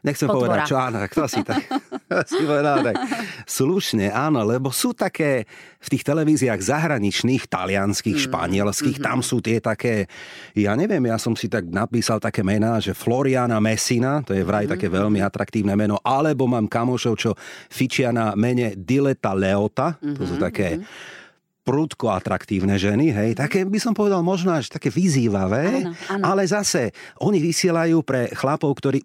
nechcem 0.00 0.28
Potvora. 0.28 0.40
povedať 0.40 0.60
čo, 0.68 0.76
áno, 0.76 0.96
tak 1.00 1.12
to 1.12 1.24
si 1.28 1.40
tak, 1.44 1.62
si 2.30 2.42
povedal 2.44 2.76
tak 2.84 2.96
slušne, 3.44 4.12
áno, 4.12 4.44
lebo 4.44 4.72
sú 4.72 4.96
také 4.96 5.44
v 5.80 5.88
tých 5.88 6.04
televíziách 6.04 6.60
zahraničných, 6.60 7.48
talianských, 7.48 8.18
mm. 8.20 8.24
španielských, 8.28 8.96
mm-hmm. 9.00 9.08
tam 9.12 9.24
sú 9.24 9.40
tie 9.40 9.60
také, 9.60 10.08
ja 10.56 10.76
neviem, 10.76 11.04
ja 11.08 11.16
som 11.16 11.32
si 11.36 11.48
tak 11.48 11.68
napísal 11.68 12.20
také 12.20 12.44
mená, 12.44 12.80
že 12.80 12.96
Floriana 12.96 13.60
Messina, 13.60 14.24
to 14.24 14.36
je 14.36 14.44
vraj 14.44 14.68
mm-hmm. 14.68 14.74
také 14.76 14.86
veľmi 14.88 15.20
atraktívne 15.24 15.72
meno, 15.76 16.00
alebo 16.04 16.48
mám 16.48 16.68
kamošov, 16.68 17.14
čo 17.16 17.30
fičia 17.68 18.12
na 18.12 18.36
mene 18.36 18.76
Dileta 18.76 19.32
Leota, 19.32 19.96
mm-hmm. 19.96 20.16
to 20.16 20.22
sú 20.24 20.36
mhm, 20.36 20.42
také 20.42 20.68
mm-hmm 20.80 21.18
prudko 21.60 22.10
atraktívne 22.10 22.74
ženy, 22.80 23.12
hej, 23.12 23.30
také 23.36 23.62
by 23.68 23.78
som 23.78 23.92
povedal 23.92 24.24
možno 24.24 24.56
až 24.56 24.72
také 24.72 24.88
vyzývavé, 24.88 25.86
áno, 25.86 25.92
áno. 26.08 26.22
ale 26.24 26.42
zase 26.48 26.90
oni 27.20 27.38
vysielajú 27.38 28.00
pre 28.02 28.32
chlapov, 28.32 28.72
ktorí 28.80 28.98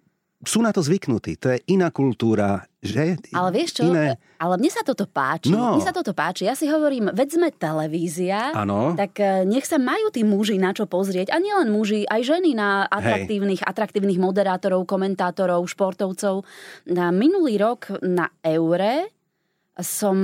sú 0.47 0.59
na 0.61 0.71
to 0.71 0.81
zvyknutí. 0.81 1.37
To 1.41 1.53
je 1.55 1.59
iná 1.73 1.89
kultúra, 1.89 2.65
že? 2.83 3.17
Ale 3.33 3.49
vieš 3.49 3.81
čo? 3.81 3.89
Iné... 3.89 4.21
Ale 4.35 4.59
mne 4.59 4.67
sa 4.67 4.83
toto 4.83 5.07
páči. 5.09 5.49
No. 5.49 5.79
Mne 5.79 5.83
sa 5.83 5.95
toto 5.95 6.11
páči. 6.11 6.45
Ja 6.45 6.53
si 6.53 6.67
hovorím, 6.67 7.09
veď 7.09 7.39
sme 7.39 7.49
televízia, 7.49 8.51
ano. 8.51 8.93
tak 8.93 9.17
e, 9.17 9.47
nech 9.47 9.63
sa 9.63 9.79
majú 9.79 10.11
tí 10.11 10.27
muži 10.27 10.59
na 10.59 10.75
čo 10.75 10.85
pozrieť. 10.85 11.31
A 11.31 11.39
nielen 11.39 11.71
muži, 11.71 12.03
aj 12.05 12.21
ženy 12.35 12.53
na 12.53 12.83
atraktívnych, 12.85 13.63
Hej. 13.63 13.69
atraktívnych 13.71 14.19
moderátorov, 14.19 14.83
komentátorov, 14.85 15.65
športovcov. 15.71 16.43
Na 16.91 17.09
minulý 17.15 17.57
rok 17.57 17.95
na 18.03 18.27
Eure 18.43 19.14
som 19.83 20.15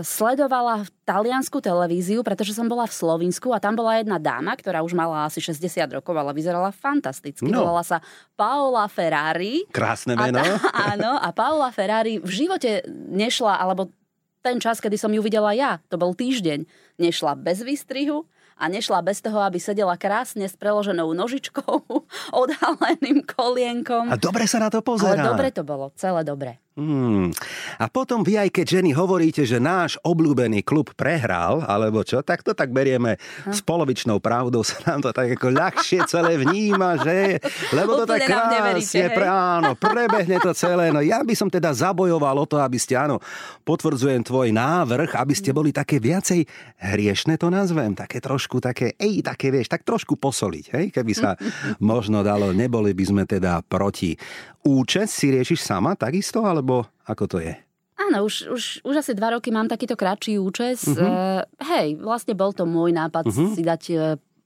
sledovala 0.00 0.88
taliansku 1.04 1.60
televíziu, 1.60 2.24
pretože 2.24 2.56
som 2.56 2.64
bola 2.64 2.88
v 2.88 2.96
Slovinsku 2.96 3.52
a 3.52 3.60
tam 3.60 3.76
bola 3.76 4.00
jedna 4.00 4.16
dáma, 4.16 4.56
ktorá 4.56 4.80
už 4.80 4.96
mala 4.96 5.28
asi 5.28 5.44
60 5.44 6.00
rokov, 6.00 6.16
ale 6.16 6.32
vyzerala 6.32 6.72
fantasticky. 6.72 7.44
No. 7.44 7.60
Volala 7.60 7.84
sa 7.84 8.00
Paola 8.32 8.88
Ferrari. 8.88 9.68
Krásne 9.68 10.16
meno. 10.16 10.40
A 10.40 10.56
tá, 10.56 10.56
áno, 10.96 11.20
a 11.20 11.28
Paola 11.36 11.68
Ferrari 11.68 12.16
v 12.16 12.30
živote 12.32 12.80
nešla, 12.88 13.60
alebo 13.60 13.92
ten 14.40 14.56
čas, 14.56 14.80
kedy 14.80 14.96
som 14.96 15.12
ju 15.12 15.20
videla 15.20 15.52
ja, 15.52 15.84
to 15.92 16.00
bol 16.00 16.16
týždeň, 16.16 16.64
nešla 16.96 17.36
bez 17.36 17.60
výstrihu, 17.60 18.24
a 18.54 18.70
nešla 18.70 19.02
bez 19.02 19.18
toho, 19.18 19.42
aby 19.42 19.58
sedela 19.58 19.98
krásne 19.98 20.46
s 20.46 20.54
preloženou 20.54 21.10
nožičkou, 21.10 21.74
odhaleným 22.46 23.26
kolienkom. 23.26 24.08
A 24.08 24.16
dobre 24.16 24.46
sa 24.46 24.62
na 24.62 24.70
to 24.70 24.78
pozerá. 24.80 25.18
Ale 25.18 25.26
dobre 25.26 25.48
to 25.50 25.66
bolo, 25.66 25.90
celé 25.98 26.22
dobre. 26.22 26.63
Hmm. 26.74 27.30
A 27.78 27.86
potom 27.86 28.26
vy 28.26 28.34
aj 28.34 28.50
keď 28.50 28.82
ženy 28.82 28.98
hovoríte, 28.98 29.46
že 29.46 29.62
náš 29.62 29.94
obľúbený 30.02 30.66
klub 30.66 30.90
prehral, 30.98 31.62
alebo 31.62 32.02
čo, 32.02 32.18
tak 32.18 32.42
to 32.42 32.50
tak 32.50 32.74
berieme 32.74 33.14
s 33.46 33.62
polovičnou 33.62 34.18
pravdou, 34.18 34.66
sa 34.66 34.82
nám 34.90 35.06
to 35.06 35.14
tak 35.14 35.38
ako 35.38 35.54
ľahšie 35.54 36.02
celé 36.10 36.34
vníma, 36.34 36.98
že? 36.98 37.38
Lebo 37.70 38.02
to 38.02 38.10
tak 38.10 38.26
krásne, 38.26 39.06
pre, 39.14 39.22
áno, 39.22 39.78
prebehne 39.78 40.42
to 40.42 40.50
celé. 40.50 40.90
No 40.90 40.98
ja 40.98 41.22
by 41.22 41.34
som 41.38 41.46
teda 41.46 41.70
zabojoval 41.70 42.42
o 42.42 42.46
to, 42.50 42.58
aby 42.58 42.74
ste, 42.74 42.98
áno, 42.98 43.22
potvrdzujem 43.62 44.26
tvoj 44.26 44.50
návrh, 44.50 45.14
aby 45.14 45.30
ste 45.30 45.54
boli 45.54 45.70
také 45.70 46.02
viacej 46.02 46.42
hriešne 46.90 47.38
to 47.38 47.54
nazvem, 47.54 47.94
také 47.94 48.18
trošku 48.18 48.58
také, 48.58 48.98
ej, 48.98 49.22
také 49.22 49.54
vieš, 49.54 49.70
tak 49.70 49.86
trošku 49.86 50.18
posoliť, 50.18 50.64
hej, 50.74 50.86
keby 50.90 51.12
sa 51.14 51.38
možno 51.78 52.26
dalo, 52.26 52.50
neboli 52.50 52.90
by 52.90 53.04
sme 53.06 53.22
teda 53.30 53.62
proti. 53.62 54.18
Účet 54.64 55.12
si 55.12 55.28
riešiš 55.28 55.60
sama 55.60 55.92
takisto, 55.92 56.40
alebo 56.40 56.88
ako 57.04 57.24
to 57.28 57.38
je? 57.44 57.52
Áno, 57.94 58.24
už, 58.26 58.48
už, 58.50 58.62
už 58.82 58.94
asi 59.00 59.12
dva 59.12 59.36
roky 59.36 59.52
mám 59.52 59.68
takýto 59.70 59.94
kratší 59.94 60.40
účes. 60.40 60.88
Uh-huh. 60.88 60.98
Uh, 60.98 61.40
hej, 61.62 62.00
vlastne 62.00 62.32
bol 62.32 62.50
to 62.56 62.64
môj 62.64 62.90
nápad 62.90 63.28
uh-huh. 63.28 63.54
si 63.54 63.62
dať 63.62 63.82
e, 63.92 63.96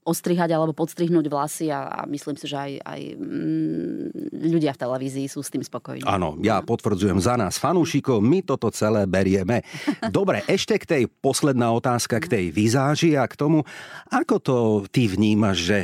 ostrihať 0.09 0.49
alebo 0.55 0.73
podstrihnúť 0.73 1.25
vlasy 1.29 1.67
a, 1.69 1.85
a 1.85 1.99
myslím 2.09 2.33
si, 2.39 2.49
že 2.49 2.57
aj, 2.57 2.71
aj 2.81 3.01
mm, 3.19 4.05
ľudia 4.49 4.71
v 4.73 4.81
televízii 4.81 5.27
sú 5.29 5.45
s 5.45 5.53
tým 5.53 5.61
spokojní. 5.61 6.07
Áno, 6.07 6.33
ja 6.41 6.63
potvrdzujem 6.65 7.21
za 7.21 7.37
nás 7.37 7.61
fanúšikov, 7.61 8.17
my 8.23 8.41
toto 8.41 8.73
celé 8.73 9.05
berieme. 9.05 9.61
Dobre, 10.17 10.41
ešte 10.49 10.81
k 10.81 10.85
tej 10.85 11.03
posledná 11.21 11.69
otázka, 11.75 12.17
k 12.23 12.31
tej 12.31 12.45
vizáži 12.49 13.13
a 13.19 13.29
k 13.29 13.37
tomu, 13.37 13.67
ako 14.09 14.35
to 14.41 14.57
ty 14.89 15.05
vnímaš, 15.05 15.57
že 15.61 15.79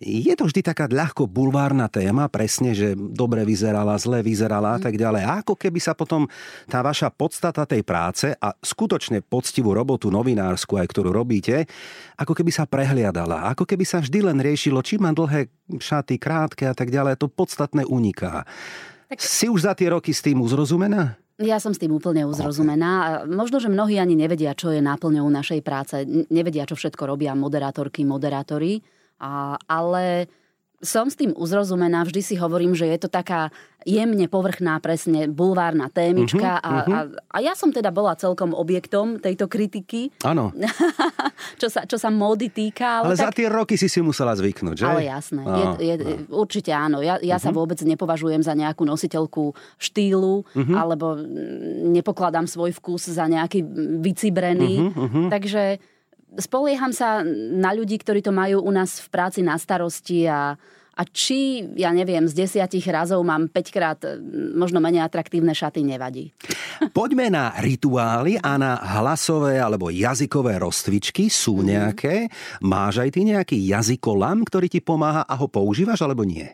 je 0.00 0.32
to 0.32 0.48
vždy 0.48 0.64
taká 0.64 0.88
ľahko 0.88 1.28
bulvárna 1.28 1.84
téma, 1.92 2.32
presne, 2.32 2.72
že 2.72 2.96
dobre 2.96 3.44
vyzerala, 3.44 4.00
zle 4.00 4.24
vyzerala 4.24 4.76
a 4.76 4.78
tak 4.80 4.96
ďalej. 4.96 5.22
A 5.28 5.44
ako 5.44 5.60
keby 5.60 5.76
sa 5.76 5.92
potom 5.92 6.24
tá 6.64 6.80
vaša 6.80 7.12
podstata 7.12 7.68
tej 7.68 7.84
práce 7.84 8.32
a 8.32 8.56
skutočne 8.56 9.20
poctivú 9.20 9.76
robotu 9.76 10.08
novinársku, 10.08 10.80
aj 10.80 10.88
ktorú 10.88 11.12
robíte, 11.12 11.68
ako 12.16 12.32
keby 12.32 12.48
sa 12.48 12.64
prehliadala, 12.64 13.52
ako 13.52 13.68
keby 13.68 13.84
sa 13.84 14.00
vždy 14.00 14.24
len 14.24 14.40
riešilo, 14.40 14.80
či 14.80 14.96
má 14.96 15.12
dlhé 15.12 15.52
šaty, 15.68 16.16
krátke 16.16 16.64
a 16.64 16.72
tak 16.72 16.88
ďalej, 16.88 17.20
to 17.20 17.28
podstatné 17.28 17.84
uniká. 17.84 18.48
Tak... 19.12 19.20
Si 19.20 19.52
už 19.52 19.68
za 19.68 19.76
tie 19.76 19.92
roky 19.92 20.16
s 20.16 20.24
tým 20.24 20.40
uzrozumená? 20.40 21.20
Ja 21.40 21.56
som 21.56 21.72
s 21.72 21.80
tým 21.80 21.92
úplne 21.92 22.28
uzrozumená. 22.28 23.24
Možno, 23.24 23.60
že 23.60 23.72
mnohí 23.72 23.96
ani 23.96 24.12
nevedia, 24.12 24.52
čo 24.52 24.72
je 24.72 24.84
náplňou 24.84 25.24
našej 25.24 25.60
práce. 25.64 26.04
Nevedia, 26.28 26.68
čo 26.68 26.76
všetko 26.76 27.08
robia 27.08 27.32
moderátorky, 27.32 28.04
moderátori. 28.04 28.84
A, 29.20 29.60
ale 29.68 30.26
som 30.80 31.12
s 31.12 31.16
tým 31.16 31.36
uzrozumená, 31.36 32.08
vždy 32.08 32.20
si 32.24 32.34
hovorím, 32.40 32.72
že 32.72 32.88
je 32.88 32.98
to 33.04 33.12
taká 33.12 33.52
jemne 33.84 34.24
povrchná, 34.28 34.80
presne 34.80 35.28
bulvárna 35.28 35.92
témička 35.92 36.56
uh-huh, 36.56 36.68
a, 36.68 36.72
uh-huh. 36.84 36.92
A, 36.92 36.98
a 37.32 37.38
ja 37.44 37.52
som 37.56 37.72
teda 37.72 37.92
bola 37.92 38.16
celkom 38.16 38.52
objektom 38.56 39.20
tejto 39.20 39.48
kritiky. 39.48 40.08
Áno. 40.24 40.52
čo, 41.60 41.68
sa, 41.68 41.84
čo 41.84 41.96
sa 42.00 42.08
módy 42.08 42.48
týka. 42.52 43.04
Ale, 43.04 43.12
ale 43.12 43.16
tak... 43.16 43.24
za 43.28 43.30
tie 43.36 43.48
roky 43.48 43.76
si 43.76 43.88
si 43.92 44.00
musela 44.00 44.32
zvyknúť, 44.36 44.76
že? 44.76 44.84
Ale 44.88 45.04
jasné, 45.04 45.42
je, 45.44 45.64
je, 45.84 45.94
určite 46.32 46.72
áno. 46.72 47.04
Ja, 47.04 47.20
ja 47.20 47.36
uh-huh. 47.36 47.44
sa 47.44 47.50
vôbec 47.52 47.80
nepovažujem 47.80 48.40
za 48.40 48.56
nejakú 48.56 48.84
nositeľku 48.84 49.52
štýlu, 49.76 50.44
uh-huh. 50.44 50.76
alebo 50.76 51.16
nepokladám 51.92 52.48
svoj 52.48 52.72
vkus 52.80 53.12
za 53.12 53.28
nejaký 53.28 53.64
vycibrený. 54.00 54.92
Uh-huh, 54.92 55.08
uh-huh. 55.08 55.26
Takže 55.28 55.80
spolieham 56.38 56.94
sa 56.94 57.24
na 57.54 57.74
ľudí, 57.74 57.98
ktorí 57.98 58.22
to 58.22 58.30
majú 58.30 58.62
u 58.62 58.70
nás 58.70 59.02
v 59.02 59.08
práci 59.10 59.40
na 59.42 59.58
starosti 59.58 60.28
a, 60.30 60.54
a 60.94 61.02
či, 61.08 61.64
ja 61.74 61.90
neviem, 61.90 62.28
z 62.28 62.46
desiatich 62.46 62.86
razov 62.86 63.24
mám 63.26 63.50
5 63.50 63.74
krát 63.74 63.98
možno 64.54 64.78
menej 64.78 65.02
atraktívne 65.02 65.50
šaty, 65.56 65.82
nevadí. 65.82 66.30
Poďme 66.98 67.32
na 67.32 67.56
rituály 67.58 68.38
a 68.38 68.54
na 68.60 68.78
hlasové 69.00 69.58
alebo 69.58 69.90
jazykové 69.90 70.60
rozcvičky. 70.60 71.26
Sú 71.32 71.60
mhm. 71.60 71.66
nejaké? 71.66 72.14
Máš 72.62 73.02
aj 73.02 73.10
ty 73.16 73.20
nejaký 73.26 73.56
jazykolam, 73.66 74.46
ktorý 74.46 74.70
ti 74.70 74.78
pomáha 74.78 75.26
a 75.26 75.34
ho 75.34 75.50
používaš 75.50 76.06
alebo 76.06 76.22
nie? 76.22 76.46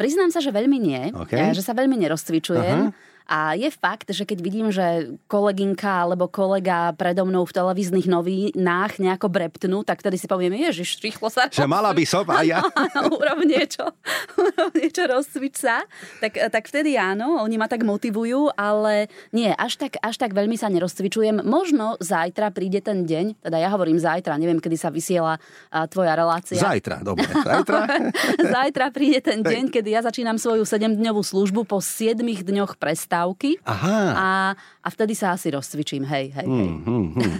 Priznám 0.00 0.32
sa, 0.32 0.40
že 0.40 0.48
veľmi 0.48 0.78
nie. 0.80 1.12
Okay. 1.12 1.52
Že 1.52 1.60
sa 1.60 1.76
veľmi 1.76 1.92
nerozcvičujem. 2.00 2.88
Aha. 2.88 2.96
A 3.30 3.54
je 3.54 3.70
fakt, 3.70 4.10
že 4.10 4.26
keď 4.26 4.38
vidím, 4.42 4.74
že 4.74 5.14
kolegynka 5.30 6.02
alebo 6.02 6.26
kolega 6.26 6.90
predo 6.98 7.22
mnou 7.22 7.46
v 7.46 7.54
televíznych 7.54 8.10
novinách 8.10 8.98
nejako 8.98 9.30
breptnú, 9.30 9.86
tak 9.86 10.02
tedy 10.02 10.18
si 10.18 10.26
poviem, 10.26 10.58
ježiš, 10.58 10.98
rýchlo 10.98 11.30
sa... 11.30 11.46
Že 11.46 11.70
mala 11.70 11.94
by 11.94 12.02
som 12.02 12.26
a 12.26 12.42
ja. 12.42 12.58
urob 13.14 13.46
niečo, 13.46 13.86
urob 14.34 14.74
niečo, 14.74 15.06
rozcvič 15.06 15.62
sa. 15.62 15.86
Tak, 16.18 16.50
tak 16.50 16.66
vtedy 16.66 16.98
áno, 16.98 17.38
oni 17.38 17.54
ma 17.54 17.70
tak 17.70 17.86
motivujú, 17.86 18.50
ale 18.58 19.06
nie, 19.30 19.54
až 19.54 19.78
tak, 19.78 20.02
až 20.02 20.18
tak 20.18 20.34
veľmi 20.34 20.58
sa 20.58 20.66
nerozcvičujem. 20.66 21.46
Možno 21.46 22.02
zajtra 22.02 22.50
príde 22.50 22.82
ten 22.82 23.06
deň, 23.06 23.46
teda 23.46 23.62
ja 23.62 23.70
hovorím 23.70 24.02
zajtra, 24.02 24.42
neviem, 24.42 24.58
kedy 24.58 24.74
sa 24.74 24.90
vysiela 24.90 25.38
tvoja 25.94 26.18
relácia. 26.18 26.58
Zajtra, 26.58 27.06
dobre. 27.06 27.30
Zajtra. 27.30 27.78
zajtra 28.58 28.90
príde 28.90 29.22
ten 29.22 29.46
deň, 29.46 29.70
kedy 29.70 29.94
ja 29.94 30.02
začínam 30.02 30.34
svoju 30.34 30.66
7-dňovú 30.66 31.22
službu 31.22 31.62
po 31.62 31.78
7 31.78 32.18
dňoch 32.26 32.74
prestávky 32.74 33.19
prestávky. 33.20 33.60
Aha. 33.68 34.00
A, 34.16 34.28
a 34.80 34.88
vtedy 34.88 35.12
sa 35.12 35.36
asi 35.36 35.52
rozcvičím, 35.52 36.08
hej, 36.08 36.32
hej, 36.32 36.46
hej. 36.46 36.46
Hmm, 36.48 36.80
hmm, 36.80 37.08
hmm. 37.16 37.36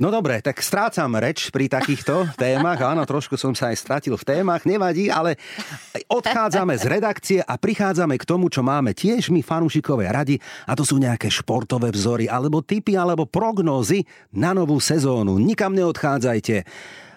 No 0.00 0.08
dobre, 0.08 0.40
tak 0.40 0.58
strácam 0.64 1.12
reč 1.20 1.52
pri 1.52 1.68
takýchto 1.68 2.26
témach. 2.42 2.80
Áno, 2.80 3.04
trošku 3.04 3.36
som 3.36 3.52
sa 3.52 3.70
aj 3.70 3.76
stratil 3.76 4.16
v 4.16 4.24
témach, 4.24 4.64
nevadí, 4.64 5.12
ale 5.12 5.36
odchádzame 6.08 6.74
z 6.80 6.84
redakcie 6.88 7.38
a 7.44 7.54
prichádzame 7.60 8.16
k 8.16 8.24
tomu, 8.24 8.48
čo 8.48 8.64
máme 8.64 8.96
tiež 8.96 9.28
my 9.30 9.44
fanúšikové 9.44 10.08
radi 10.08 10.40
a 10.66 10.72
to 10.72 10.82
sú 10.82 10.96
nejaké 10.96 11.28
športové 11.28 11.92
vzory 11.92 12.26
alebo 12.26 12.64
typy 12.64 12.96
alebo 12.96 13.28
prognózy 13.28 14.02
na 14.34 14.56
novú 14.56 14.80
sezónu. 14.80 15.36
Nikam 15.36 15.76
neodchádzajte. 15.76 16.64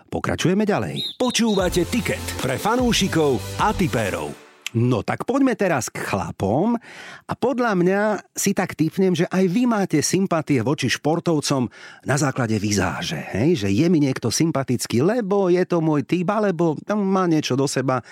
Pokračujeme 0.06 0.63
ďalej. 0.63 1.18
Počúvate 1.18 1.84
Tiket 1.89 2.24
pre 2.39 2.56
fanúšikov 2.62 3.41
a 3.58 3.74
tipérov. 3.74 4.44
No 4.76 5.08
tak 5.08 5.24
poďme 5.24 5.56
teraz 5.56 5.88
k 5.88 6.04
chlapom 6.04 6.76
a 7.26 7.34
podľa 7.34 7.80
mňa 7.80 8.02
si 8.36 8.52
tak 8.52 8.76
typnem, 8.76 9.16
že 9.16 9.24
aj 9.32 9.48
vy 9.48 9.64
máte 9.64 10.04
sympatie 10.04 10.60
voči 10.60 10.92
športovcom 10.92 11.72
na 12.04 12.16
základe 12.20 12.60
vizáže, 12.60 13.24
hej? 13.32 13.66
že 13.66 13.70
je 13.72 13.88
mi 13.88 14.04
niekto 14.04 14.28
sympatický, 14.28 15.00
lebo 15.00 15.48
je 15.48 15.64
to 15.64 15.80
môj 15.80 16.04
typ, 16.04 16.28
alebo 16.28 16.76
má 16.92 17.24
niečo 17.24 17.56
do 17.56 17.72
seba. 17.72 18.04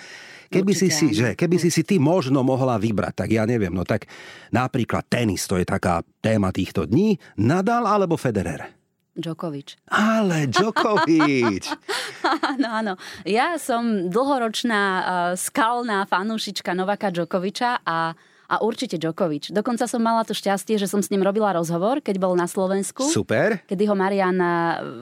Keby 0.48 0.72
si, 0.72 0.88
si, 0.88 1.12
že, 1.12 1.36
keby 1.36 1.60
si 1.60 1.68
si 1.68 1.84
ty 1.84 2.00
možno 2.00 2.40
mohla 2.40 2.80
vybrať, 2.80 3.12
tak 3.12 3.28
ja 3.28 3.44
neviem, 3.44 3.74
no 3.74 3.84
tak 3.84 4.08
napríklad 4.48 5.04
tenis, 5.04 5.44
to 5.44 5.60
je 5.60 5.68
taká 5.68 6.00
téma 6.24 6.48
týchto 6.48 6.88
dní, 6.88 7.20
Nadal 7.36 7.84
alebo 7.84 8.16
Federer? 8.16 8.83
Djokovic. 9.14 9.78
Ale 9.90 10.50
Djokovic! 10.50 11.70
áno, 12.54 12.68
áno. 12.68 12.92
Ja 13.22 13.56
som 13.62 14.10
dlhoročná 14.10 14.82
uh, 14.82 15.04
skalná 15.38 16.06
fanúšička 16.10 16.74
Novaka 16.74 17.14
Djokoviča 17.14 17.82
a 17.86 18.18
a 18.44 18.60
určite 18.60 19.00
Djokovic. 19.00 19.50
Dokonca 19.50 19.88
som 19.88 20.04
mala 20.04 20.20
to 20.22 20.36
šťastie, 20.36 20.76
že 20.76 20.84
som 20.84 21.00
s 21.00 21.08
ním 21.08 21.24
robila 21.24 21.56
rozhovor, 21.56 22.04
keď 22.04 22.20
bol 22.20 22.36
na 22.36 22.44
Slovensku. 22.44 23.02
Super. 23.08 23.64
Kedy 23.64 23.88
ho 23.88 23.96
Marian 23.96 24.36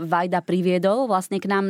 Vajda 0.06 0.46
priviedol 0.46 1.10
vlastne 1.10 1.42
k 1.42 1.50
nám 1.50 1.66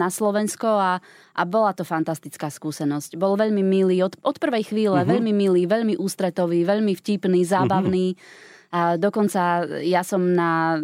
na 0.00 0.08
Slovensko 0.08 0.68
a, 0.68 0.92
a 1.36 1.42
bola 1.44 1.76
to 1.76 1.84
fantastická 1.84 2.48
skúsenosť. 2.48 3.20
Bol 3.20 3.36
veľmi 3.36 3.60
milý 3.60 4.00
od, 4.00 4.16
od 4.24 4.36
prvej 4.40 4.72
chvíle, 4.72 4.96
uh-huh. 4.96 5.12
veľmi 5.12 5.32
milý, 5.36 5.68
veľmi 5.68 6.00
ústretový, 6.00 6.64
veľmi 6.64 6.96
vtipný, 6.96 7.44
zábavný. 7.44 8.16
Uh-huh. 8.16 8.48
A 8.70 8.80
dokonca 8.96 9.66
ja 9.82 10.00
som 10.06 10.22
na 10.22 10.78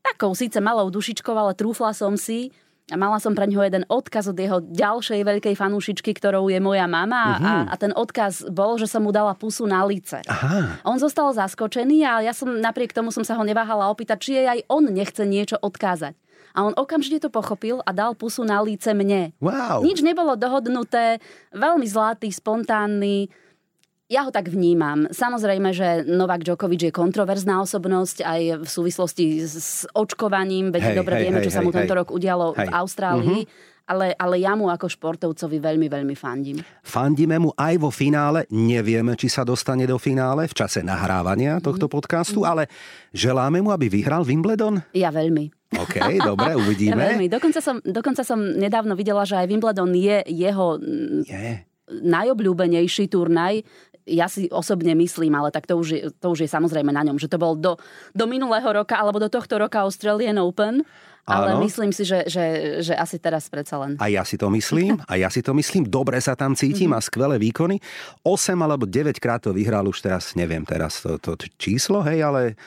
takou 0.00 0.32
síce 0.36 0.58
malou 0.60 0.88
dušičkou, 0.88 1.32
ale 1.32 1.52
trúfla 1.56 1.92
som 1.92 2.16
si 2.16 2.52
a 2.90 2.98
mala 2.98 3.22
som 3.22 3.38
pre 3.38 3.46
ňoho 3.46 3.62
jeden 3.62 3.84
odkaz 3.86 4.34
od 4.34 4.38
jeho 4.38 4.58
ďalšej 4.66 5.22
veľkej 5.22 5.54
fanúšičky, 5.54 6.10
ktorou 6.10 6.50
je 6.50 6.58
moja 6.58 6.90
mama 6.90 7.38
uh-huh. 7.38 7.46
a, 7.46 7.52
mhm. 7.62 7.66
a 7.70 7.74
ten 7.78 7.92
odkaz 7.94 8.50
bol, 8.50 8.74
že 8.76 8.90
som 8.90 9.06
mu 9.06 9.14
dala 9.14 9.32
pusu 9.38 9.64
na 9.64 9.86
lice. 9.86 10.18
Aha. 10.26 10.82
On 10.82 10.98
zostal 10.98 11.30
zaskočený 11.30 12.02
a 12.02 12.12
ja 12.26 12.34
som 12.34 12.50
napriek 12.50 12.90
tomu 12.90 13.14
som 13.14 13.22
sa 13.22 13.38
ho 13.38 13.46
neváhala 13.46 13.86
opýtať, 13.88 14.18
či 14.18 14.30
jej 14.42 14.46
aj 14.50 14.60
on 14.66 14.90
nechce 14.90 15.22
niečo 15.22 15.56
odkázať. 15.62 16.18
A 16.50 16.66
on 16.66 16.74
okamžite 16.74 17.22
to 17.22 17.30
pochopil 17.30 17.78
a 17.86 17.94
dal 17.94 18.18
pusu 18.18 18.42
na 18.42 18.58
líce 18.58 18.90
mne. 18.90 19.30
Wow. 19.38 19.86
Nič 19.86 20.02
nebolo 20.02 20.34
dohodnuté, 20.34 21.22
veľmi 21.54 21.86
zlatý, 21.86 22.26
spontánny 22.34 23.30
ja 24.10 24.26
ho 24.26 24.34
tak 24.34 24.50
vnímam. 24.50 25.06
Samozrejme, 25.14 25.70
že 25.70 26.02
Novak 26.02 26.42
Djokovic 26.42 26.90
je 26.90 26.92
kontroverzná 26.92 27.62
osobnosť 27.62 28.26
aj 28.26 28.42
v 28.66 28.68
súvislosti 28.68 29.26
s 29.46 29.86
očkovaním, 29.94 30.74
veď 30.74 30.82
hej, 30.82 30.96
dobre 30.98 31.14
hej, 31.14 31.22
vieme, 31.30 31.38
hej, 31.38 31.46
čo 31.46 31.52
hej, 31.54 31.56
sa 31.56 31.62
mu 31.62 31.70
hej, 31.70 31.86
tento 31.86 31.94
rok 31.94 32.10
udialo 32.10 32.58
hej. 32.58 32.66
v 32.66 32.70
Austrálii. 32.74 33.40
Uh-huh. 33.46 33.78
Ale, 33.90 34.14
ale 34.14 34.38
ja 34.38 34.54
mu 34.54 34.70
ako 34.70 34.86
športovcovi 34.86 35.58
veľmi, 35.58 35.90
veľmi 35.90 36.14
fandím. 36.14 36.62
Fandíme 36.78 37.42
mu 37.42 37.50
aj 37.58 37.74
vo 37.74 37.90
finále. 37.90 38.46
Nevieme, 38.54 39.18
či 39.18 39.26
sa 39.26 39.42
dostane 39.42 39.82
do 39.82 39.98
finále 39.98 40.46
v 40.46 40.54
čase 40.54 40.78
nahrávania 40.86 41.58
tohto 41.58 41.90
mhm. 41.90 41.92
podcastu, 41.98 42.46
mm. 42.46 42.46
ale 42.46 42.62
želáme 43.10 43.58
mu, 43.58 43.74
aby 43.74 43.90
vyhral 43.90 44.22
Wimbledon? 44.22 44.78
Ja 44.94 45.10
veľmi. 45.10 45.50
OK, 45.74 46.22
dobre, 46.22 46.54
uvidíme. 46.62 47.02
Ja 47.02 47.18
veľmi. 47.18 47.26
Dokonca 47.26 47.58
som, 47.58 47.82
dokonca 47.82 48.22
som 48.22 48.38
nedávno 48.38 48.94
videla, 48.94 49.26
že 49.26 49.34
aj 49.42 49.50
Wimbledon 49.50 49.90
je 49.90 50.22
jeho 50.38 50.78
je. 51.26 51.66
najobľúbenejší 51.90 53.10
turnaj 53.10 53.66
ja 54.10 54.26
si 54.26 54.50
osobne 54.50 54.92
myslím, 54.98 55.38
ale 55.38 55.54
tak 55.54 55.70
to 55.70 55.78
už, 55.78 55.88
je, 55.88 56.02
to 56.18 56.34
už 56.34 56.44
je 56.44 56.48
samozrejme 56.50 56.90
na 56.90 57.06
ňom, 57.06 57.16
že 57.16 57.30
to 57.30 57.38
bol 57.38 57.54
do, 57.54 57.78
do 58.10 58.24
minulého 58.26 58.66
roka 58.66 58.98
alebo 58.98 59.22
do 59.22 59.30
tohto 59.30 59.56
roka 59.56 59.86
Australian 59.86 60.42
Open. 60.42 60.82
Ale 61.30 61.54
Áno. 61.54 61.62
myslím 61.62 61.94
si, 61.94 62.02
že, 62.02 62.26
že, 62.26 62.44
že 62.82 62.94
asi 62.96 63.20
teraz 63.20 63.46
predsa 63.46 63.78
len. 63.78 63.94
A 64.02 64.10
ja 64.10 64.26
si 64.26 64.34
to 64.34 64.50
myslím, 64.50 64.98
a 65.06 65.14
ja 65.14 65.30
si 65.30 65.44
to 65.44 65.54
myslím, 65.54 65.86
dobre 65.86 66.18
sa 66.18 66.34
tam 66.34 66.58
cítim 66.58 66.90
a 66.90 66.98
skvelé 66.98 67.38
výkony. 67.38 67.78
8 68.26 68.58
alebo 68.58 68.82
9 68.88 69.14
krát 69.22 69.38
to 69.38 69.54
vyhral 69.54 69.86
už 69.86 70.02
teraz, 70.02 70.34
neviem 70.34 70.66
teraz 70.66 71.04
to, 71.04 71.22
to 71.22 71.38
číslo, 71.54 72.02
hej, 72.02 72.26
ale 72.26 72.58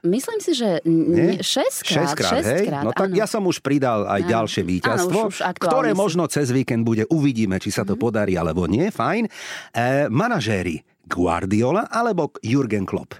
Myslím 0.00 0.40
si, 0.40 0.56
že 0.56 0.80
6 0.80 1.44
krát. 1.84 2.16
6 2.16 2.20
krát, 2.20 2.40
hej? 2.40 2.64
Krát, 2.72 2.84
no 2.88 2.96
tak 2.96 3.12
áno. 3.12 3.20
ja 3.20 3.28
som 3.28 3.44
už 3.44 3.60
pridal 3.60 4.08
aj 4.08 4.20
áno. 4.24 4.30
ďalšie 4.32 4.62
víťazstvo, 4.64 5.20
áno, 5.20 5.28
už, 5.28 5.44
už 5.44 5.60
ktoré 5.60 5.92
možno 5.92 6.24
cez 6.24 6.48
víkend 6.48 6.88
bude. 6.88 7.04
Uvidíme, 7.12 7.60
či 7.60 7.68
sa 7.68 7.84
to 7.84 7.92
mm-hmm. 7.92 8.04
podarí 8.08 8.32
alebo 8.40 8.64
nie. 8.64 8.88
Fajn. 8.88 9.28
E, 9.28 9.30
manažéri 10.08 10.80
Guardiola 11.04 11.92
alebo 11.92 12.32
Jurgen 12.40 12.88
Klopp? 12.88 13.12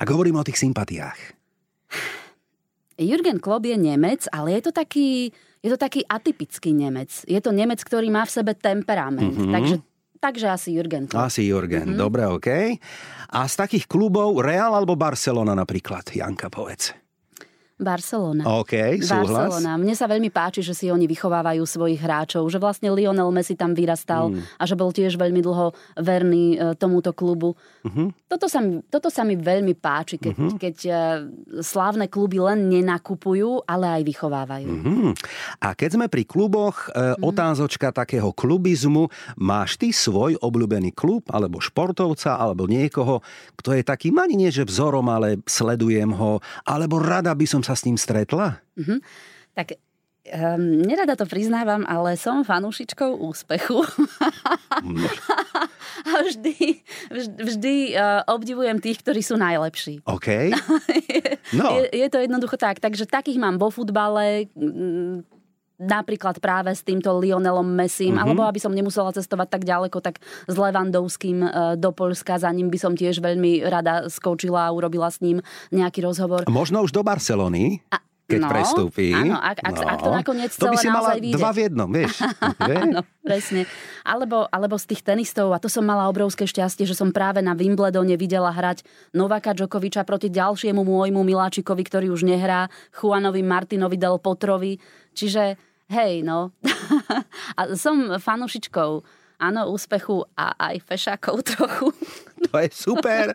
Ak 0.00 0.08
hovorím 0.08 0.40
o 0.40 0.46
tých 0.46 0.56
sympatiách. 0.56 1.36
Jurgen 2.98 3.38
Klopp 3.38 3.68
je 3.68 3.76
Nemec, 3.76 4.24
ale 4.32 4.56
je 4.58 4.62
to 4.64 4.72
taký, 4.72 5.30
je 5.60 5.68
to 5.68 5.78
taký 5.78 6.00
atypický 6.08 6.72
Nemec. 6.72 7.28
Je 7.28 7.38
to 7.44 7.52
Nemec, 7.52 7.84
ktorý 7.84 8.08
má 8.08 8.24
v 8.24 8.34
sebe 8.40 8.56
temperament. 8.56 9.36
Mm-hmm. 9.36 9.52
Takže 9.52 9.76
Takže 10.18 10.46
asi 10.50 10.74
Jurgen. 10.74 11.06
Asi 11.14 11.46
Jurgen, 11.46 11.94
mm-hmm. 11.94 12.00
dobre, 12.02 12.26
OK. 12.26 12.48
A 13.28 13.40
z 13.46 13.54
takých 13.54 13.86
klubov 13.86 14.42
Real 14.42 14.74
alebo 14.74 14.98
Barcelona 14.98 15.54
napríklad, 15.54 16.10
Janka, 16.10 16.50
povedz. 16.50 17.07
Barcelona. 17.78 18.42
OK, 18.46 18.98
súhlas. 19.00 19.54
Barcelona. 19.54 19.78
Mne 19.78 19.94
sa 19.94 20.10
veľmi 20.10 20.34
páči, 20.34 20.66
že 20.66 20.74
si 20.74 20.90
oni 20.90 21.06
vychovávajú 21.06 21.62
svojich 21.62 22.02
hráčov, 22.02 22.50
že 22.50 22.58
vlastne 22.58 22.90
Lionel 22.90 23.30
Messi 23.30 23.54
tam 23.54 23.72
vyrastal 23.72 24.34
mm. 24.34 24.58
a 24.58 24.62
že 24.66 24.74
bol 24.74 24.90
tiež 24.90 25.14
veľmi 25.14 25.38
dlho 25.38 25.70
verný 25.98 26.58
e, 26.58 26.74
tomuto 26.74 27.14
klubu. 27.14 27.54
Uh-huh. 27.86 28.10
Toto, 28.26 28.50
sa 28.50 28.58
mi, 28.58 28.82
toto 28.90 29.08
sa 29.08 29.22
mi 29.22 29.38
veľmi 29.38 29.78
páči, 29.78 30.18
keď, 30.18 30.34
uh-huh. 30.34 30.58
keď 30.58 30.76
e, 30.84 30.92
slávne 31.62 32.10
kluby 32.10 32.42
len 32.42 32.66
nenakupujú, 32.66 33.62
ale 33.62 33.98
aj 33.98 34.02
vychovávajú. 34.02 34.68
Uh-huh. 34.68 35.10
A 35.62 35.78
keď 35.78 35.90
sme 35.94 36.06
pri 36.10 36.26
kluboch, 36.26 36.90
uh, 36.90 37.14
otázočka 37.22 37.94
takého 37.94 38.34
klubizmu, 38.34 39.10
máš 39.38 39.78
ty 39.78 39.94
svoj 39.94 40.36
obľúbený 40.42 40.92
klub, 40.92 41.26
alebo 41.30 41.62
športovca, 41.62 42.36
alebo 42.36 42.66
niekoho, 42.66 43.22
kto 43.54 43.74
je 43.74 43.82
taký, 43.86 44.10
ani 44.18 44.34
nie 44.34 44.50
že 44.52 44.66
vzorom, 44.66 45.06
ale 45.08 45.40
sledujem 45.48 46.12
ho, 46.12 46.42
alebo 46.66 47.00
rada 47.00 47.32
by 47.32 47.46
som 47.48 47.62
sa 47.68 47.76
s 47.76 47.84
ním 47.84 48.00
stretla? 48.00 48.64
Mm-hmm. 48.80 48.98
Tak 49.52 49.76
Um, 50.28 50.84
nerada 50.84 51.16
to 51.16 51.24
priznávam, 51.24 51.88
ale 51.88 52.12
som 52.20 52.44
fanúšičkou 52.44 53.16
úspechu. 53.16 53.80
No. 54.84 55.08
A 56.08 56.20
vždy, 56.20 56.84
vždy, 57.08 57.36
vždy 57.48 57.74
uh, 57.96 58.22
obdivujem 58.28 58.76
tých, 58.76 59.00
ktorí 59.00 59.24
sú 59.24 59.40
najlepší. 59.40 60.04
OK. 60.04 60.28
No. 61.48 61.80
je, 61.80 62.04
je 62.04 62.08
to 62.12 62.20
jednoducho 62.20 62.60
tak. 62.60 62.76
Takže 62.76 63.08
takých 63.08 63.40
mám 63.40 63.56
vo 63.56 63.72
futbale, 63.72 64.52
napríklad 65.78 66.42
práve 66.42 66.74
s 66.74 66.82
týmto 66.82 67.14
Lionelom 67.16 67.66
Messim, 67.66 68.14
mm-hmm. 68.14 68.22
alebo 68.22 68.42
aby 68.44 68.58
som 68.58 68.74
nemusela 68.74 69.14
cestovať 69.14 69.48
tak 69.48 69.62
ďaleko, 69.62 70.02
tak 70.02 70.18
s 70.50 70.54
Levandovským 70.58 71.38
uh, 71.40 71.50
do 71.78 71.94
Polska, 71.94 72.36
za 72.36 72.50
ním 72.50 72.68
by 72.68 72.78
som 72.78 72.92
tiež 72.98 73.22
veľmi 73.22 73.62
rada 73.64 74.10
skočila 74.10 74.68
a 74.68 74.74
urobila 74.74 75.08
s 75.08 75.22
ním 75.22 75.38
nejaký 75.70 76.02
rozhovor. 76.02 76.44
Možno 76.50 76.82
už 76.82 76.90
do 76.90 77.06
Barcelony? 77.06 77.80
A, 77.94 78.02
keď 78.28 78.44
no, 78.44 78.48
prestúpi. 78.52 79.08
Áno, 79.16 79.40
ak, 79.40 79.56
ak, 79.64 79.72
no. 79.72 79.88
ak 79.88 79.98
to 80.04 80.10
nakoniec 80.12 80.52
to 80.52 80.68
by 80.68 80.76
si 80.76 80.92
mala 80.92 81.16
vyjde. 81.16 81.40
dva 81.40 81.48
v 81.48 81.58
jednom, 81.64 81.88
vieš. 81.88 82.20
áno, 82.84 83.00
presne. 83.24 83.64
Alebo, 84.04 84.44
alebo 84.52 84.76
z 84.76 84.84
tých 84.92 85.00
tenistov, 85.00 85.48
a 85.56 85.56
to 85.56 85.72
som 85.72 85.80
mala 85.80 86.04
obrovské 86.12 86.44
šťastie, 86.44 86.84
že 86.84 86.92
som 86.92 87.08
práve 87.08 87.40
na 87.40 87.56
Wimbledone 87.56 88.20
videla 88.20 88.52
hrať 88.52 88.84
Novaka 89.16 89.56
Djokoviča 89.56 90.04
proti 90.04 90.28
ďalšiemu 90.28 90.84
môjmu 90.84 91.24
miláčikovi, 91.24 91.80
ktorý 91.88 92.12
už 92.12 92.28
nehrá, 92.28 92.68
Juanovi 92.92 93.40
Martinovi 93.40 93.96
Del 93.96 94.20
Potrovi. 94.20 94.76
Čiže 95.16 95.67
hej, 95.88 96.22
no. 96.24 96.52
a 97.58 97.60
som 97.74 98.16
fanušičkou 98.20 98.90
áno, 99.38 99.70
úspechu 99.70 100.26
a 100.34 100.52
aj 100.58 100.76
fešákov 100.82 101.36
trochu. 101.54 101.94
To 102.50 102.54
je 102.58 102.70
super. 102.74 103.34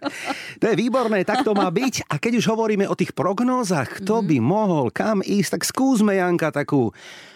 To 0.60 0.66
je 0.68 0.76
výborné, 0.76 1.24
tak 1.24 1.48
to 1.48 1.56
má 1.56 1.72
byť. 1.72 2.08
A 2.12 2.20
keď 2.20 2.44
už 2.44 2.46
hovoríme 2.52 2.86
o 2.88 2.96
tých 2.96 3.16
prognózach, 3.16 4.04
kto 4.04 4.20
mm-hmm. 4.20 4.30
by 4.30 4.38
mohol 4.40 4.86
kam 4.92 5.20
ísť, 5.24 5.60
tak 5.60 5.64
skúsme, 5.68 6.16
Janka, 6.16 6.52
takú 6.52 6.92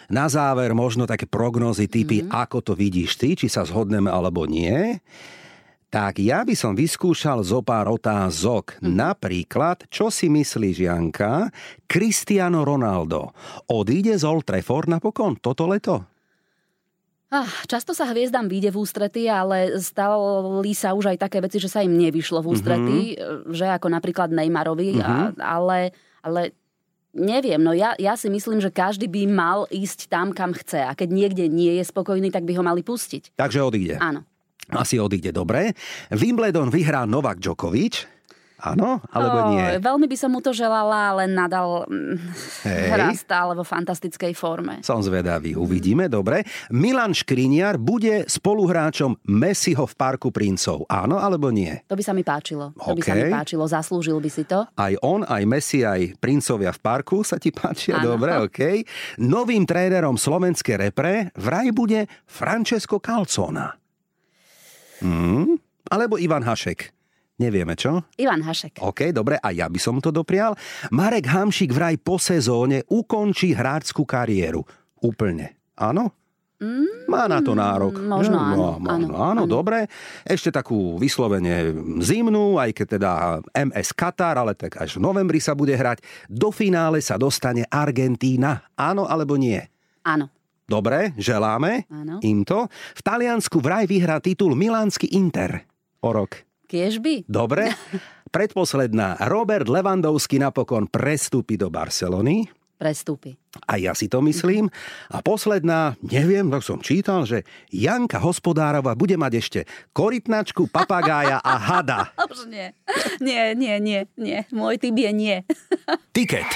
na 0.07 0.31
záver 0.31 0.71
možno 0.71 1.03
také 1.03 1.27
prognózy 1.27 1.91
typy, 1.91 2.23
mm-hmm. 2.23 2.35
ako 2.35 2.57
to 2.63 2.73
vidíš 2.75 3.19
ty, 3.19 3.35
či 3.35 3.51
sa 3.51 3.67
zhodneme 3.67 4.07
alebo 4.07 4.47
nie. 4.47 4.99
Tak 5.87 6.19
ja 6.19 6.43
by 6.43 6.51
som 6.51 6.75
vyskúšal 6.75 7.47
zo 7.47 7.63
pár 7.63 7.87
otázok. 7.87 8.75
Mm. 8.83 8.99
Napríklad, 8.99 9.87
čo 9.87 10.11
si 10.11 10.27
myslíš, 10.27 10.83
Janka, 10.83 11.47
Cristiano 11.87 12.67
Ronaldo 12.67 13.31
odíde 13.71 14.11
z 14.19 14.27
Old 14.27 14.43
Trafford 14.43 14.91
napokon 14.91 15.39
toto 15.39 15.63
leto? 15.63 16.03
Ah, 17.27 17.47
často 17.67 17.91
sa 17.91 18.07
hviezdam 18.07 18.47
vyjde 18.47 18.71
v 18.71 18.79
ústrety, 18.79 19.27
ale 19.27 19.79
stali 19.83 20.71
sa 20.71 20.95
už 20.95 21.11
aj 21.11 21.27
také 21.27 21.43
veci, 21.43 21.59
že 21.59 21.67
sa 21.67 21.83
im 21.83 21.91
nevyšlo 21.91 22.39
v 22.39 22.49
ústrety, 22.55 22.99
mm-hmm. 23.19 23.51
že 23.51 23.67
ako 23.67 23.91
napríklad 23.91 24.31
Neymarovi, 24.31 24.95
mm-hmm. 24.95 25.35
a, 25.39 25.59
ale, 25.59 25.91
ale 26.23 26.55
neviem, 27.11 27.59
no 27.59 27.75
ja, 27.75 27.99
ja 27.99 28.15
si 28.15 28.31
myslím, 28.31 28.63
že 28.63 28.71
každý 28.71 29.11
by 29.11 29.27
mal 29.27 29.67
ísť 29.67 30.07
tam, 30.07 30.31
kam 30.31 30.55
chce 30.55 30.87
a 30.87 30.95
keď 30.95 31.09
niekde 31.11 31.45
nie 31.51 31.75
je 31.75 31.83
spokojný, 31.83 32.31
tak 32.31 32.47
by 32.47 32.55
ho 32.55 32.63
mali 32.63 32.79
pustiť. 32.79 33.35
Takže 33.35 33.59
odíde. 33.59 33.99
Áno. 33.99 34.23
Asi 34.75 34.99
odíde, 34.99 35.31
dobre. 35.31 35.71
Wimbledon 36.11 36.67
vyhrá 36.67 37.07
Novak 37.07 37.39
Djokovic. 37.39 38.17
Áno, 38.57 39.05
alebo 39.13 39.53
nie? 39.53 39.77
Veľmi 39.77 40.09
by 40.09 40.17
som 40.17 40.33
mu 40.33 40.41
to 40.41 40.49
želala, 40.49 41.13
ale 41.13 41.29
nadal 41.29 41.85
mm, 41.85 42.17
Hej. 42.65 42.89
hrá 42.89 43.07
stále 43.13 43.53
vo 43.53 43.61
fantastickej 43.61 44.33
forme. 44.33 44.81
Som 44.81 45.05
zvedavý, 45.05 45.53
uvidíme, 45.53 46.09
dobre. 46.09 46.41
Milan 46.73 47.13
Škriniar 47.13 47.77
bude 47.77 48.25
spoluhráčom 48.25 49.21
Messiho 49.29 49.85
v 49.85 49.93
Parku 49.93 50.33
princov. 50.33 50.89
Áno, 50.89 51.21
alebo 51.21 51.53
nie? 51.53 51.85
To 51.85 51.93
by 51.93 52.01
sa 52.01 52.17
mi 52.17 52.25
páčilo. 52.25 52.73
Okay. 52.73 52.89
To 52.89 52.97
by 52.97 53.01
sa 53.05 53.13
mi 53.13 53.25
páčilo, 53.29 53.63
zaslúžil 53.69 54.17
by 54.17 54.29
si 54.33 54.41
to. 54.49 54.65
Aj 54.73 54.93
on, 55.05 55.21
aj 55.21 55.43
Messi, 55.45 55.85
aj 55.85 56.17
princovia 56.17 56.73
v 56.73 56.81
parku 56.81 57.21
sa 57.21 57.37
ti 57.37 57.53
páčia, 57.53 58.01
Áno. 58.01 58.17
dobre, 58.17 58.33
OK. 58.49 58.81
Novým 59.21 59.69
trénerom 59.69 60.17
slovenskej 60.17 60.81
repre 60.81 61.29
vraj 61.37 61.69
bude 61.69 62.09
Francesco 62.25 62.97
Calzona. 62.97 63.69
Hmm? 65.01 65.57
Alebo 65.87 66.19
Ivan 66.19 66.43
Hašek. 66.43 66.91
Nevieme, 67.37 67.77
čo? 67.77 68.01
Ivan 68.17 68.41
Hašek. 68.41 68.81
OK, 68.81 69.13
dobre, 69.13 69.37
a 69.37 69.53
ja 69.53 69.69
by 69.69 69.77
som 69.77 70.01
to 70.01 70.09
doprial. 70.09 70.57
Marek 70.89 71.29
Hamšik 71.29 71.69
vraj 71.69 72.01
po 72.01 72.17
sezóne 72.17 72.81
ukončí 72.89 73.53
hráčskú 73.53 74.09
kariéru. 74.09 74.65
Úplne. 75.05 75.53
Áno? 75.77 76.09
Mm, 76.57 77.05
Má 77.05 77.29
na 77.29 77.37
to 77.45 77.53
nárok. 77.53 78.01
Možno 78.01 78.41
áno. 78.41 78.81
No, 78.81 78.89
áno, 78.89 78.89
áno, 78.89 79.07
áno, 79.21 79.43
dobre. 79.45 79.85
Ešte 80.25 80.49
takú 80.49 80.97
vyslovene 80.97 81.69
zimnú, 82.01 82.57
aj 82.57 82.73
keď 82.73 82.87
teda 82.97 83.11
MS 83.53 83.93
Katar, 83.93 84.41
ale 84.41 84.57
tak 84.57 84.73
až 84.81 84.97
v 84.97 85.05
novembri 85.05 85.37
sa 85.37 85.53
bude 85.53 85.77
hrať. 85.77 86.01
Do 86.25 86.49
finále 86.49 87.05
sa 87.05 87.21
dostane 87.21 87.69
Argentína. 87.69 88.65
Áno 88.73 89.05
alebo 89.05 89.37
nie? 89.37 89.61
Áno. 90.01 90.33
Dobre, 90.67 91.15
želáme 91.15 91.87
áno. 91.87 92.19
im 92.27 92.43
to. 92.43 92.67
V 92.67 93.01
Taliansku 93.01 93.63
vraj 93.63 93.87
vyhrá 93.87 94.19
titul 94.19 94.51
Milánsky 94.51 95.07
Inter 95.15 95.63
o 96.03 96.11
rok. 96.11 96.43
Kiežby? 96.67 97.23
Dobre. 97.23 97.71
Predposledná. 98.35 99.15
Robert 99.31 99.71
Levandovský 99.71 100.43
napokon 100.43 100.91
prestúpi 100.91 101.55
do 101.55 101.71
Barcelony. 101.71 102.51
Prestúpi. 102.77 103.33
A 103.65 103.79
ja 103.79 103.95
si 103.95 104.05
to 104.05 104.19
myslím. 104.21 104.67
A 105.09 105.23
posledná, 105.23 105.95
neviem, 106.03 106.45
tak 106.51 106.61
som 106.61 106.77
čítal, 106.83 107.23
že 107.23 107.41
Janka 107.73 108.19
Hospodárova 108.19 108.93
bude 108.93 109.17
mať 109.17 109.33
ešte 109.39 109.59
korytnačku, 109.95 110.67
papagája 110.69 111.39
a 111.41 111.53
hada. 111.57 112.11
Už 112.29 112.45
nie. 112.51 112.75
Nie, 113.23 113.55
nie, 113.55 113.79
nie, 113.79 114.05
nie. 114.19 114.43
Môj 114.51 114.77
typ 114.83 114.93
je 114.93 115.11
nie. 115.15 115.35
Tiket. 116.11 116.51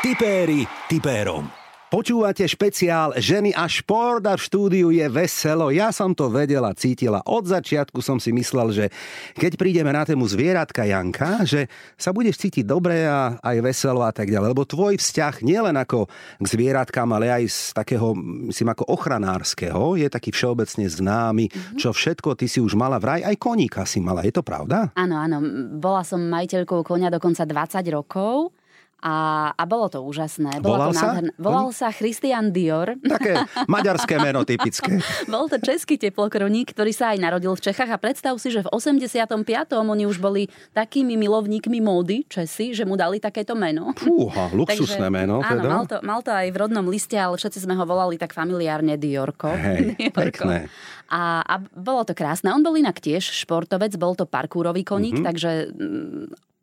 Tipéri 0.00 0.64
tipérom. 0.86 1.50
Počúvate 1.86 2.42
špeciál 2.50 3.14
Ženy 3.14 3.54
a 3.54 3.70
šport 3.70 4.18
a 4.26 4.34
v 4.34 4.42
štúdiu 4.42 4.90
je 4.90 5.06
veselo. 5.06 5.70
Ja 5.70 5.94
som 5.94 6.18
to 6.18 6.26
vedela, 6.26 6.74
cítila. 6.74 7.22
Od 7.22 7.46
začiatku 7.46 8.02
som 8.02 8.18
si 8.18 8.34
myslel, 8.34 8.74
že 8.74 8.84
keď 9.38 9.54
prídeme 9.54 9.94
na 9.94 10.02
tému 10.02 10.26
zvieratka 10.26 10.82
Janka, 10.82 11.46
že 11.46 11.70
sa 11.94 12.10
budeš 12.10 12.42
cítiť 12.42 12.66
dobre 12.66 13.06
a 13.06 13.38
aj 13.38 13.62
veselo 13.62 14.02
a 14.02 14.10
tak 14.10 14.34
ďalej. 14.34 14.50
Lebo 14.50 14.66
tvoj 14.66 14.98
vzťah 14.98 15.46
nielen 15.46 15.78
ako 15.78 16.10
k 16.42 16.46
zvieratkám, 16.50 17.06
ale 17.06 17.30
aj 17.30 17.44
z 17.54 17.58
takého, 17.78 18.18
myslím, 18.50 18.74
ako 18.74 18.90
ochranárskeho, 18.90 19.94
je 19.94 20.10
taký 20.10 20.34
všeobecne 20.34 20.90
známy, 20.90 21.46
mm-hmm. 21.46 21.78
čo 21.78 21.94
všetko 21.94 22.34
ty 22.34 22.50
si 22.50 22.58
už 22.58 22.74
mala 22.74 22.98
vraj, 22.98 23.22
aj 23.22 23.38
koníka 23.38 23.86
si 23.86 24.02
mala. 24.02 24.26
Je 24.26 24.34
to 24.34 24.42
pravda? 24.42 24.90
Áno, 24.98 25.22
áno. 25.22 25.38
Bola 25.78 26.02
som 26.02 26.18
majiteľkou 26.18 26.82
konia 26.82 27.14
dokonca 27.14 27.46
20 27.46 27.78
rokov 27.94 28.55
A, 28.98 29.14
a 29.52 29.62
bolo 29.64 29.86
to 29.86 30.00
úžasné. 30.00 30.58
Bolo 30.58 30.80
Volal 30.80 30.88
to 30.88 30.96
sa? 30.96 31.06
nádherné. 31.12 31.30
Volal 31.36 31.68
sa 31.70 31.88
Christian 31.90 32.48
Dior. 32.48 32.96
Také 33.06 33.38
maďarské 33.64 34.16
meno 34.16 34.42
typické. 34.42 34.98
Bol 35.28 35.46
to 35.46 35.60
český 35.60 35.94
teplokroník, 35.94 36.72
ktorý 36.72 36.90
sa 36.90 37.12
aj 37.12 37.20
narodil 37.20 37.52
v 37.52 37.62
Čechách 37.62 37.86
a 37.86 38.00
predstav 38.00 38.34
si, 38.36 38.48
že 38.48 38.64
v 38.64 38.72
85. 38.72 39.36
oni 39.76 40.04
už 40.04 40.16
boli 40.16 40.46
takými 40.72 41.14
milovníkmi 41.14 41.78
módy 41.78 42.24
Česi, 42.24 42.72
že 42.72 42.82
mu 42.82 42.96
dali 42.96 43.20
takéto 43.20 43.52
meno. 43.52 43.92
Fúha, 43.94 44.48
luxusné 44.58 45.06
meno 45.06 45.38
áno, 45.38 45.50
teda. 45.52 45.68
mal 45.68 45.84
to, 45.84 45.96
mal 46.00 46.20
to 46.24 46.32
aj 46.32 46.48
v 46.48 46.56
rodnom 46.56 46.86
liste, 46.86 47.14
ale 47.14 47.36
všetci 47.36 47.62
sme 47.62 47.76
ho 47.76 47.84
volali 47.84 48.16
tak 48.16 48.32
familiárne 48.32 48.96
Diorko. 48.96 49.52
Hej, 49.52 49.92
Diorko. 49.92 50.16
pekné. 50.16 50.56
A, 51.06 51.44
a 51.44 51.54
bolo 51.60 52.02
to 52.02 52.16
krásne. 52.16 52.50
On 52.50 52.64
bol 52.64 52.74
inak 52.74 52.98
tiež 52.98 53.22
športovec, 53.22 53.94
bol 53.94 54.16
to 54.16 54.24
parkúrový 54.24 54.82
koník, 54.82 55.14
Mhm. 55.14 55.22
mm-hmm. 55.22 55.28
takže 55.28 55.50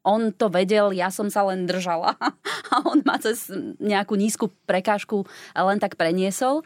on 0.04 0.36
to 0.36 0.52
vedel, 0.52 0.92
ja 0.92 1.08
som 1.10 1.32
sa 1.32 1.48
len 1.48 1.64
držala 1.64 2.20
a 2.74 2.76
on 2.84 3.02
ma 3.08 3.18
cez 3.18 3.48
nejakú 3.80 4.20
nízku 4.20 4.52
prekážku 4.68 5.24
len 5.56 5.80
tak 5.80 5.96
preniesol. 5.96 6.62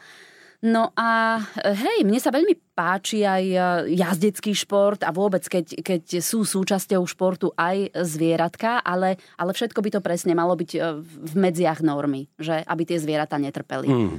No 0.57 0.89
a 0.97 1.37
hej, 1.61 2.01
mne 2.01 2.17
sa 2.17 2.33
veľmi 2.33 2.73
páči 2.73 3.21
aj 3.21 3.45
e, 3.45 3.57
jazdecký 3.93 4.57
šport 4.57 5.05
a 5.05 5.13
vôbec, 5.13 5.45
keď, 5.45 5.85
keď 5.85 6.17
sú 6.17 6.41
súčasťou 6.49 7.05
športu 7.05 7.53
aj 7.53 7.93
zvieratka, 8.01 8.81
ale, 8.81 9.21
ale 9.37 9.53
všetko 9.53 9.77
by 9.85 9.89
to 9.93 10.01
presne 10.01 10.33
malo 10.33 10.57
byť 10.57 10.71
e, 10.73 10.79
v 11.05 11.33
medziach 11.37 11.85
normy, 11.85 12.25
že 12.41 12.57
aby 12.65 12.89
tie 12.89 12.97
zvieratá 12.97 13.37
netrpeli. 13.37 13.85
Mm. 13.85 14.17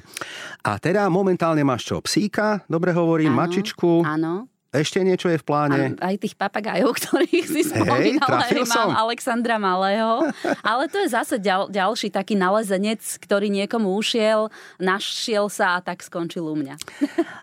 A 0.63 0.79
teda 0.79 1.11
momentálne 1.11 1.67
máš 1.67 1.91
čo? 1.91 1.99
Psíka, 1.99 2.63
dobre 2.71 2.95
hovorím, 2.95 3.35
Áno, 3.35 3.43
mačičku. 3.43 4.07
Áno. 4.07 4.47
Ešte 4.69 5.01
niečo 5.01 5.33
je 5.33 5.41
v 5.41 5.45
pláne? 5.49 5.97
Aj, 5.97 6.13
aj 6.13 6.17
tých 6.21 6.37
papagájov, 6.37 6.93
ktorých 7.01 7.47
si 7.49 7.63
spomínala, 7.65 8.45
som. 8.69 8.93
mám 8.93 9.09
Alexandra 9.09 9.57
Malého. 9.57 10.29
Ale 10.61 10.93
to 10.93 11.01
je 11.01 11.09
zase 11.09 11.41
ďal, 11.41 11.73
ďalší 11.73 12.13
taký 12.13 12.37
nalezenec, 12.37 13.01
ktorý 13.01 13.49
niekomu 13.49 13.97
ušiel, 13.97 14.53
našiel 14.77 15.49
sa 15.49 15.81
a 15.81 15.85
tak 15.85 16.05
skončil 16.05 16.45
u 16.45 16.53
mňa. 16.53 16.77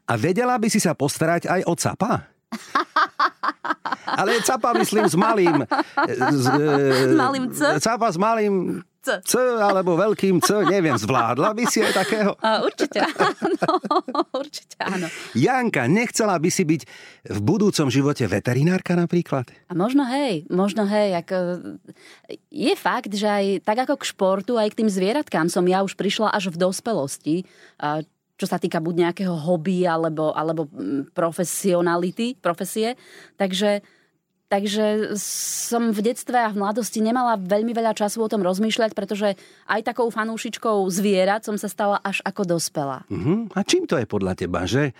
A 0.06 0.14
vedela 0.22 0.54
by 0.62 0.70
si 0.70 0.78
sa 0.78 0.94
postarať 0.94 1.50
aj 1.50 1.62
o 1.66 1.74
capa? 1.74 2.30
Ale 4.22 4.38
capa 4.46 4.78
myslím 4.78 5.10
s 5.10 5.18
malým... 5.18 5.66
S, 6.06 6.46
S 6.46 7.14
malým 7.18 7.50
C? 7.50 7.60
Capa 7.82 8.14
s 8.14 8.18
malým 8.22 8.86
C. 9.06 9.22
C 9.22 9.34
alebo 9.38 9.94
veľkým 9.94 10.42
C, 10.42 10.66
neviem, 10.66 10.98
zvládla 10.98 11.54
by 11.54 11.64
si 11.70 11.86
aj 11.86 11.94
takého? 11.94 12.34
A 12.42 12.66
určite 12.66 13.06
áno, 13.06 13.70
určite 14.42 14.78
áno. 14.82 15.06
Janka, 15.38 15.86
nechcela 15.86 16.42
by 16.42 16.50
si 16.50 16.66
byť 16.66 16.82
v 17.30 17.40
budúcom 17.46 17.94
živote 17.94 18.26
veterinárka 18.26 18.98
napríklad? 18.98 19.46
A 19.70 19.78
možno 19.78 20.10
hej, 20.10 20.50
možno 20.50 20.90
hej, 20.90 21.22
ako, 21.22 21.38
je 22.50 22.74
fakt, 22.74 23.14
že 23.14 23.30
aj 23.30 23.46
tak 23.62 23.86
ako 23.86 24.02
k 24.02 24.10
športu, 24.10 24.58
aj 24.58 24.74
k 24.74 24.82
tým 24.82 24.90
zvieratkám 24.90 25.46
som 25.54 25.62
ja 25.70 25.86
už 25.86 25.94
prišla 25.94 26.34
až 26.34 26.50
v 26.50 26.58
dospelosti, 26.66 27.46
čo 28.36 28.46
sa 28.50 28.60
týka 28.60 28.84
buď 28.84 29.08
nejakého 29.08 29.36
hobby 29.48 29.88
alebo, 29.88 30.36
alebo 30.36 30.68
mm, 30.68 31.16
profesionality, 31.16 32.36
profesie. 32.36 33.00
Takže, 33.40 33.80
takže 34.56 35.12
som 35.20 35.92
v 35.92 36.00
detstve 36.00 36.40
a 36.40 36.48
v 36.48 36.64
mladosti 36.64 37.04
nemala 37.04 37.36
veľmi 37.36 37.76
veľa 37.76 37.92
času 37.92 38.24
o 38.24 38.32
tom 38.32 38.40
rozmýšľať, 38.40 38.96
pretože 38.96 39.36
aj 39.68 39.82
takou 39.84 40.08
fanúšičkou 40.08 40.88
zvierat 40.88 41.44
som 41.44 41.60
sa 41.60 41.68
stala 41.68 42.00
až 42.00 42.24
ako 42.24 42.56
dospela. 42.56 43.04
Uh-huh. 43.12 43.52
A 43.52 43.68
čím 43.68 43.84
to 43.84 44.00
je 44.00 44.08
podľa 44.08 44.40
teba, 44.40 44.64
že? 44.64 44.96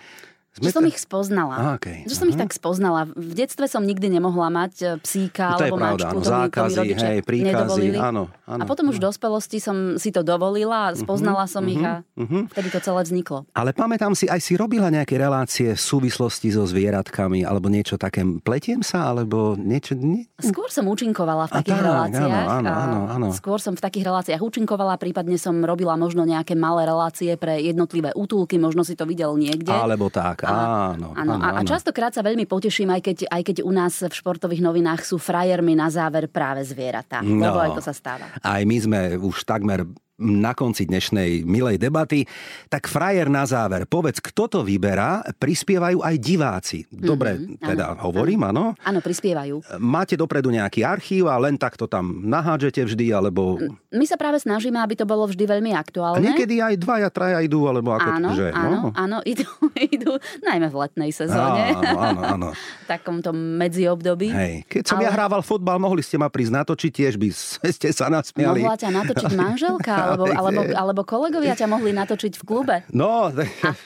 Že 0.58 0.70
som 0.72 0.84
ich 0.84 0.96
spoznala. 0.96 1.54
Á, 1.54 1.64
okej. 1.76 1.98
Že 2.08 2.14
som 2.16 2.26
ich 2.26 2.38
tak 2.38 2.50
spoznala. 2.50 3.04
V 3.08 3.32
detstve 3.32 3.66
som 3.66 3.84
nikdy 3.84 4.08
nemohla 4.08 4.48
mať 4.48 4.72
e, 4.78 4.86
psíka 4.98 5.52
je 5.54 5.68
alebo 5.68 5.76
pravda, 5.76 6.04
mačku. 6.08 6.08
áno, 6.08 6.16
to 6.16 6.24
mi- 6.24 6.24
mi 6.24 6.32
zákazy, 6.32 6.76
rodičia 6.76 7.08
hej, 7.12 7.20
príkazy, 7.20 7.52
nedovolili. 7.52 7.98
áno, 7.98 8.22
áno. 8.44 8.60
A 8.60 8.64
potom 8.64 8.88
už 8.88 8.96
v 8.96 9.04
dospelosti 9.04 9.58
som 9.60 9.76
si 9.96 10.08
to 10.08 10.24
dovolila 10.24 10.88
a 10.88 10.94
spoznala 10.94 11.44
som 11.44 11.60
ich 11.66 11.76
a 11.78 12.00
vtedy 12.16 12.68
to 12.70 12.80
celé 12.80 13.04
vzniklo. 13.04 13.44
Ale 13.52 13.70
pamätám 13.70 14.12
si, 14.12 14.24
aj 14.24 14.40
si 14.40 14.56
robila 14.56 14.88
nejaké 14.88 15.16
relácie 15.16 15.74
v 15.74 15.82
súvislosti 15.82 16.48
so 16.48 16.64
zvieratkami, 16.64 17.42
alebo 17.42 17.68
niečo 17.68 18.00
také, 18.00 18.24
pletiem 18.40 18.80
sa, 18.80 19.10
alebo 19.10 19.58
niečo... 19.58 19.92
Nie? 19.92 20.24
Skôr 20.38 20.72
som 20.72 20.86
účinkovala 20.86 21.50
v 21.50 21.52
A 21.52 21.56
takých 21.60 21.76
tak, 21.76 21.84
reláciách. 21.84 22.46
áno, 22.48 22.56
áno, 22.56 22.70
a 22.70 22.76
áno, 22.80 23.00
áno. 23.10 23.26
Skôr 23.34 23.58
som 23.58 23.74
v 23.74 23.82
takých 23.82 24.08
reláciách 24.08 24.40
účinkovala, 24.40 24.96
prípadne 24.96 25.36
som 25.36 25.58
robila 25.60 25.98
možno 25.98 26.24
nejaké 26.24 26.56
malé 26.56 26.86
relácie 26.86 27.34
pre 27.34 27.58
jednotlivé 27.58 28.14
útulky, 28.14 28.56
možno 28.56 28.86
si 28.86 28.94
to 28.94 29.04
videl 29.04 29.34
niekde. 29.34 29.68
Alebo 29.68 30.08
tak, 30.08 30.45
áno. 30.46 31.08
Áno, 31.16 31.32
a, 31.42 31.58
a 31.58 31.62
častokrát 31.66 32.14
sa 32.14 32.22
veľmi 32.22 32.46
poteším, 32.46 32.94
aj 32.94 33.02
keď, 33.02 33.18
aj 33.28 33.42
keď 33.42 33.56
u 33.66 33.72
nás 33.74 33.98
v 34.00 34.12
športových 34.14 34.62
novinách 34.62 35.02
sú 35.02 35.18
frajermi 35.18 35.74
na 35.74 35.90
záver 35.90 36.30
práve 36.30 36.62
zvieratá. 36.62 37.20
No. 37.20 37.42
Lebo 37.42 37.58
aj 37.58 37.70
to 37.76 37.82
sa 37.82 37.92
stáva. 37.92 38.30
Aj 38.40 38.62
my 38.62 38.76
sme 38.78 39.00
už 39.18 39.42
takmer 39.42 39.84
na 40.18 40.52
konci 40.52 40.84
dnešnej 40.84 41.44
milej 41.44 41.76
debaty. 41.76 42.24
Tak 42.66 42.86
frajer 42.86 43.28
na 43.28 43.44
záver, 43.44 43.84
povedz, 43.84 44.16
kto 44.18 44.48
to 44.48 44.60
vyberá, 44.60 45.20
prispievajú 45.34 46.00
aj 46.00 46.14
diváci. 46.16 46.78
Dobre, 46.88 47.36
Mhm, 47.36 47.60
teda 47.60 47.84
áno, 47.92 48.00
hovorím, 48.02 48.40
áno. 48.42 48.72
Áno, 48.78 48.98
prispievajú. 48.98 49.60
Máte 49.76 50.14
dopredu 50.14 50.48
nejaký 50.48 50.82
archív 50.82 51.26
a 51.26 51.36
len 51.36 51.54
takto 51.54 51.84
tam 51.84 52.22
nahádžete 52.22 52.80
vždy, 52.82 53.12
alebo... 53.12 53.60
My 53.90 54.04
sa 54.04 54.16
práve 54.16 54.36
snažíme, 54.38 54.76
aby 54.76 54.94
to 54.94 55.04
bolo 55.04 55.24
vždy 55.24 55.44
veľmi 55.44 55.70
A 55.70 55.78
aktuálne. 55.78 56.20
niekedy 56.22 56.58
aj 56.58 56.74
dvaja, 56.76 57.08
traja 57.08 57.38
idú, 57.40 57.64
alebo 57.64 57.92
ako 57.92 58.08
Áno, 58.10 58.28
že, 58.32 58.48
áno, 58.50 58.68
no? 58.70 58.80
áno, 58.92 59.18
idú, 59.22 59.44
idú 59.94 60.16
najmä 60.40 60.66
v 60.66 60.76
letnej 60.78 61.10
sezóne. 61.12 61.72
Áno, 61.72 61.92
áno, 61.94 62.20
áno. 62.22 62.48
v 62.82 62.86
takomto 62.86 63.30
medziobdobí. 63.32 64.28
Hej. 64.28 64.54
Keď 64.66 64.82
som 64.86 64.96
Ale- 64.96 65.04
ja 65.04 65.10
hrával 65.12 65.40
fotbal, 65.40 65.76
mohli 65.76 66.00
ste 66.00 66.16
ma 66.16 66.26
prísť 66.26 66.52
natočiť, 66.54 66.92
tiež 66.94 67.14
by 67.16 67.28
ste 67.68 67.88
sa 67.90 68.08
nasmiali. 68.08 68.62
Mohla 68.62 68.78
ťa 68.78 68.90
natočiť 68.94 69.32
manželka, 69.44 69.94
alebo, 70.14 70.24
Ale 70.30 70.38
alebo, 70.38 70.60
alebo 70.70 71.00
kolegovia 71.02 71.58
ťa 71.58 71.66
mohli 71.66 71.90
natočiť 71.90 72.32
v 72.38 72.42
klube. 72.46 72.76
No, 72.94 73.34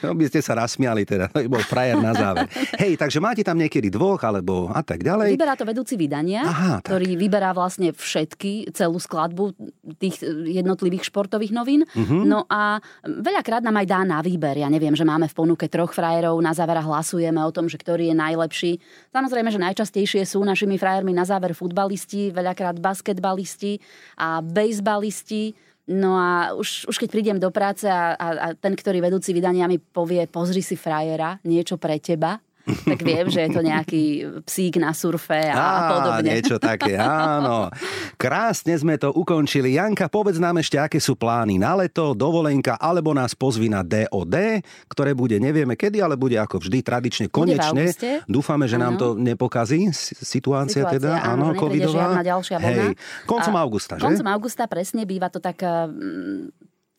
no 0.03 0.09
by 0.19 0.25
ste 0.29 0.43
sa 0.45 0.53
nasmiali 0.53 1.07
teda, 1.07 1.31
to 1.33 1.41
bol 1.49 1.63
frajer 1.65 1.97
na 1.97 2.13
záver. 2.13 2.45
Hej, 2.77 3.01
takže 3.01 3.17
máte 3.17 3.41
tam 3.41 3.57
niekedy 3.57 3.89
dvoch, 3.89 4.21
alebo 4.21 4.69
a 4.69 4.81
tak 4.85 5.01
ďalej. 5.01 5.33
Vyberá 5.33 5.57
to 5.57 5.65
vedúci 5.65 5.97
vydania, 5.97 6.45
Aha, 6.45 6.73
tak. 6.79 6.93
ktorý 6.93 7.17
vyberá 7.17 7.51
vlastne 7.55 7.91
všetky, 7.95 8.73
celú 8.75 9.01
skladbu 9.01 9.57
tých 9.97 10.21
jednotlivých 10.47 11.09
športových 11.09 11.53
novín. 11.55 11.87
Mhm. 11.97 12.27
No 12.27 12.45
a 12.47 12.77
veľakrát 13.05 13.65
nám 13.65 13.81
aj 13.81 13.87
dá 13.87 14.01
na 14.05 14.19
výber. 14.21 14.57
Ja 14.61 14.69
neviem, 14.69 14.93
že 14.93 15.07
máme 15.07 15.27
v 15.27 15.37
ponuke 15.37 15.65
troch 15.67 15.91
frajerov, 15.91 16.37
na 16.41 16.51
záver 16.51 16.79
hlasujeme 16.81 17.39
o 17.41 17.51
tom, 17.53 17.67
že 17.67 17.77
ktorý 17.77 18.11
je 18.11 18.15
najlepší. 18.17 18.71
Samozrejme, 19.11 19.49
že 19.53 19.59
najčastejšie 19.61 20.21
sú 20.25 20.41
našimi 20.41 20.75
frajermi 20.77 21.13
na 21.13 21.27
záver 21.27 21.53
futbalisti, 21.53 22.33
veľakrát 22.33 22.79
basketbalisti 22.79 23.79
a 24.17 24.41
bejsbalisti. 24.41 25.70
No 25.91 26.15
a 26.15 26.55
už, 26.55 26.87
už 26.87 26.95
keď 26.95 27.09
prídem 27.11 27.37
do 27.37 27.51
práce 27.51 27.83
a, 27.85 28.15
a, 28.15 28.27
a 28.39 28.47
ten, 28.55 28.73
ktorý 28.73 29.03
vedúci 29.03 29.35
vydania 29.35 29.67
mi 29.67 29.77
povie, 29.77 30.23
pozri 30.31 30.63
si 30.63 30.79
frajera, 30.79 31.37
niečo 31.43 31.75
pre 31.75 31.99
teba, 31.99 32.39
tak 32.61 32.99
viem, 33.01 33.25
že 33.27 33.45
je 33.45 33.51
to 33.51 33.61
nejaký 33.61 34.03
psík 34.45 34.77
na 34.77 34.93
surfe 34.93 35.49
a, 35.49 35.57
a 35.57 35.77
podobne. 35.89 36.29
niečo 36.37 36.57
také, 36.61 36.95
áno. 36.95 37.73
Krásne 38.15 38.77
sme 38.77 38.95
to 39.01 39.09
ukončili. 39.11 39.75
Janka, 39.75 40.07
povedz 40.07 40.37
nám 40.37 40.61
ešte, 40.61 40.77
aké 40.77 41.01
sú 41.01 41.17
plány 41.17 41.57
na 41.57 41.73
leto, 41.73 42.13
dovolenka, 42.13 42.77
alebo 42.77 43.11
nás 43.11 43.33
pozvi 43.33 43.67
na 43.67 43.81
DOD, 43.81 44.61
ktoré 44.87 45.11
bude, 45.17 45.41
nevieme 45.41 45.73
kedy, 45.73 45.99
ale 46.01 46.13
bude 46.15 46.37
ako 46.37 46.61
vždy 46.61 46.79
tradične, 46.85 47.25
konečne. 47.27 47.91
Dúfame, 48.25 48.69
že 48.69 48.77
nám 48.77 48.95
to 48.97 49.13
Áno. 49.13 49.21
nepokazí, 49.21 49.89
situácia, 49.91 50.85
Situácia, 50.85 50.97
teda, 51.01 51.21
áno, 51.21 51.51
áno, 51.51 51.59
covidová. 51.59 52.13
žiadna 52.13 52.21
ďalšia 52.23 52.57
vlna. 52.61 52.69
Hej, 52.69 52.91
koncom 53.25 53.53
A 53.55 53.59
augusta, 53.61 53.93
že? 53.97 54.05
Koncom 54.05 54.27
augusta, 54.29 54.63
presne, 54.69 55.03
býva 55.03 55.27
to 55.27 55.41
tak 55.41 55.59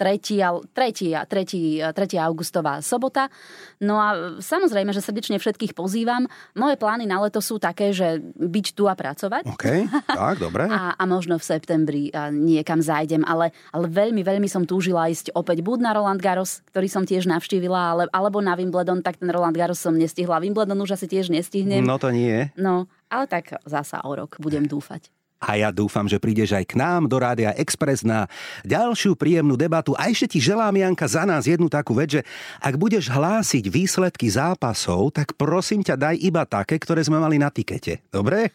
3. 0.02 0.74
3. 0.74 1.30
3. 1.30 1.94
3. 1.94 2.26
augustová 2.26 2.82
sobota. 2.82 3.30
No 3.78 4.02
a 4.02 4.38
samozrejme, 4.42 4.90
že 4.90 4.98
srdečne 4.98 5.38
všetkých 5.38 5.78
pozývam. 5.78 6.26
Moje 6.58 6.74
plány 6.74 7.06
na 7.06 7.22
leto 7.22 7.38
sú 7.38 7.62
také, 7.62 7.94
že 7.94 8.18
byť 8.34 8.66
tu 8.74 8.90
a 8.90 8.98
pracovať. 8.98 9.46
OK, 9.46 9.66
tak, 10.10 10.42
dobre. 10.42 10.66
A, 10.72 10.96
a 10.96 11.04
možno 11.04 11.36
v 11.36 11.44
septembri 11.44 12.08
a 12.16 12.32
niekam 12.32 12.80
zájdem, 12.80 13.22
ale, 13.28 13.52
ale 13.76 13.86
veľmi, 13.92 14.24
veľmi 14.24 14.48
som 14.48 14.64
túžila 14.64 15.04
ísť 15.12 15.36
opäť 15.36 15.60
buď 15.60 15.78
na 15.84 15.92
Roland 15.92 16.16
Garros, 16.16 16.64
ktorý 16.72 16.88
som 16.88 17.04
tiež 17.04 17.28
navštívila, 17.28 17.92
ale, 17.92 18.02
alebo 18.08 18.40
na 18.40 18.56
Wimbledon, 18.56 19.04
tak 19.04 19.20
ten 19.20 19.28
Roland 19.28 19.52
Garros 19.52 19.78
som 19.78 19.92
nestihla. 19.92 20.40
Wimbledon 20.40 20.80
už 20.80 20.96
asi 20.96 21.06
tiež 21.06 21.28
nestihnem. 21.28 21.84
No 21.84 22.00
to 22.00 22.08
nie. 22.08 22.48
No, 22.56 22.88
ale 23.12 23.28
tak 23.28 23.52
zasa 23.68 24.00
o 24.08 24.16
rok 24.16 24.40
budem 24.40 24.64
dúfať. 24.64 25.12
A 25.42 25.58
ja 25.58 25.74
dúfam, 25.74 26.06
že 26.06 26.22
prídeš 26.22 26.54
aj 26.54 26.70
k 26.70 26.78
nám 26.78 27.10
do 27.10 27.18
Rádia 27.18 27.50
Express 27.58 28.06
na 28.06 28.30
ďalšiu 28.62 29.18
príjemnú 29.18 29.58
debatu. 29.58 29.90
A 29.98 30.06
ešte 30.06 30.38
ti 30.38 30.38
želám, 30.38 30.78
Janka, 30.78 31.10
za 31.10 31.26
nás 31.26 31.50
jednu 31.50 31.66
takú 31.66 31.98
vec, 31.98 32.14
že 32.14 32.22
ak 32.62 32.78
budeš 32.78 33.10
hlásiť 33.10 33.66
výsledky 33.66 34.30
zápasov, 34.30 35.10
tak 35.10 35.34
prosím 35.34 35.82
ťa, 35.82 35.98
daj 35.98 36.16
iba 36.22 36.46
také, 36.46 36.78
ktoré 36.78 37.02
sme 37.02 37.18
mali 37.18 37.42
na 37.42 37.50
tikete. 37.50 38.06
Dobre? 38.06 38.54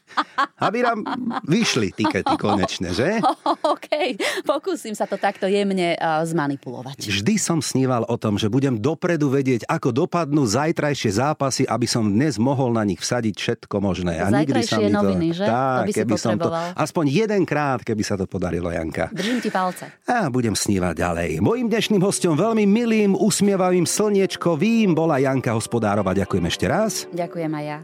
Aby 0.64 0.88
nám 0.88 1.04
vyšli 1.44 1.92
tikety 1.92 2.40
konečne, 2.40 2.96
že? 2.96 3.20
OK, 3.76 4.16
pokúsim 4.48 4.96
sa 4.96 5.04
to 5.04 5.20
takto 5.20 5.52
jemne 5.52 6.00
uh, 6.00 6.24
zmanipulovať. 6.24 7.04
Vždy 7.04 7.36
som 7.36 7.60
sníval 7.60 8.08
o 8.08 8.16
tom, 8.16 8.40
že 8.40 8.48
budem 8.48 8.80
dopredu 8.80 9.28
vedieť, 9.28 9.68
ako 9.68 10.08
dopadnú 10.08 10.48
zajtrajšie 10.48 11.20
zápasy, 11.20 11.64
aby 11.68 11.84
som 11.84 12.08
dnes 12.08 12.40
mohol 12.40 12.72
na 12.72 12.88
nich 12.88 13.04
vsadiť 13.04 13.36
všetko 13.36 13.76
možné. 13.84 14.24
A 14.24 14.32
nikdy 14.32 14.64
sa 14.64 14.80
mi 14.80 14.88
to... 14.88 14.98
noviny, 15.04 15.28
že? 15.36 15.44
To 15.44 15.52
Tak, 15.52 15.84
by 15.84 15.92
si 15.92 16.00
keby 16.00 16.16
som 16.16 16.36
to... 16.40 16.48
Aspoň 16.78 17.26
jedenkrát, 17.26 17.82
keby 17.82 18.06
sa 18.06 18.14
to 18.14 18.30
podarilo, 18.30 18.70
Janka. 18.70 19.10
Držím 19.10 19.42
ti 19.42 19.50
palce. 19.50 19.90
A 20.06 20.30
budem 20.30 20.54
snívať 20.54 20.94
ďalej. 20.94 21.30
Mojím 21.42 21.74
dnešným 21.74 22.06
hostom 22.06 22.38
veľmi 22.38 22.70
milým, 22.70 23.18
usmievavým 23.18 23.90
slniečkovým 23.90 24.94
bola 24.94 25.18
Janka 25.18 25.58
Hospodárova. 25.58 26.14
Ďakujem 26.14 26.46
ešte 26.46 26.66
raz. 26.70 27.10
Ďakujem 27.10 27.50
aj 27.50 27.66
ja. 27.66 27.80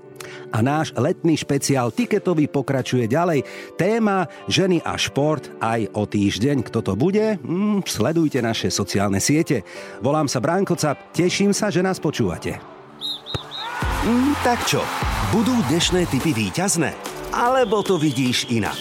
A 0.54 0.62
náš 0.62 0.94
letný 0.94 1.34
špeciál 1.34 1.90
Tiketový 1.90 2.46
pokračuje 2.46 3.10
ďalej. 3.10 3.44
Téma 3.76 4.30
ženy 4.46 4.86
a 4.86 4.94
šport 4.94 5.50
aj 5.58 5.90
o 5.98 6.06
týždeň. 6.06 6.62
Kto 6.70 6.86
to 6.86 6.94
bude? 6.94 7.42
Mm, 7.42 7.82
sledujte 7.90 8.40
naše 8.46 8.70
sociálne 8.70 9.18
siete. 9.18 9.66
Volám 10.06 10.30
sa 10.30 10.38
Bránko 10.38 10.78
Cap. 10.78 11.12
Teším 11.12 11.50
sa, 11.52 11.74
že 11.74 11.82
nás 11.82 11.98
počúvate. 11.98 12.62
Mm, 14.06 14.38
tak 14.46 14.62
čo, 14.70 14.86
budú 15.34 15.56
dnešné 15.72 16.06
typy 16.12 16.36
výťazné? 16.36 17.13
Alebo 17.34 17.82
to 17.82 17.98
vidíš 17.98 18.54
inak? 18.54 18.78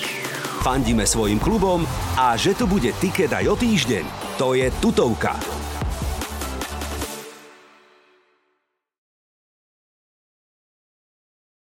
Fandíme 0.60 1.08
svojim 1.08 1.40
klubom 1.40 1.88
a 2.20 2.36
že 2.36 2.52
tu 2.52 2.68
bude 2.68 2.92
tiket 3.00 3.32
aj 3.32 3.48
o 3.48 3.56
týždeň, 3.56 4.36
to 4.36 4.52
je 4.52 4.68
tutovka. 4.76 5.61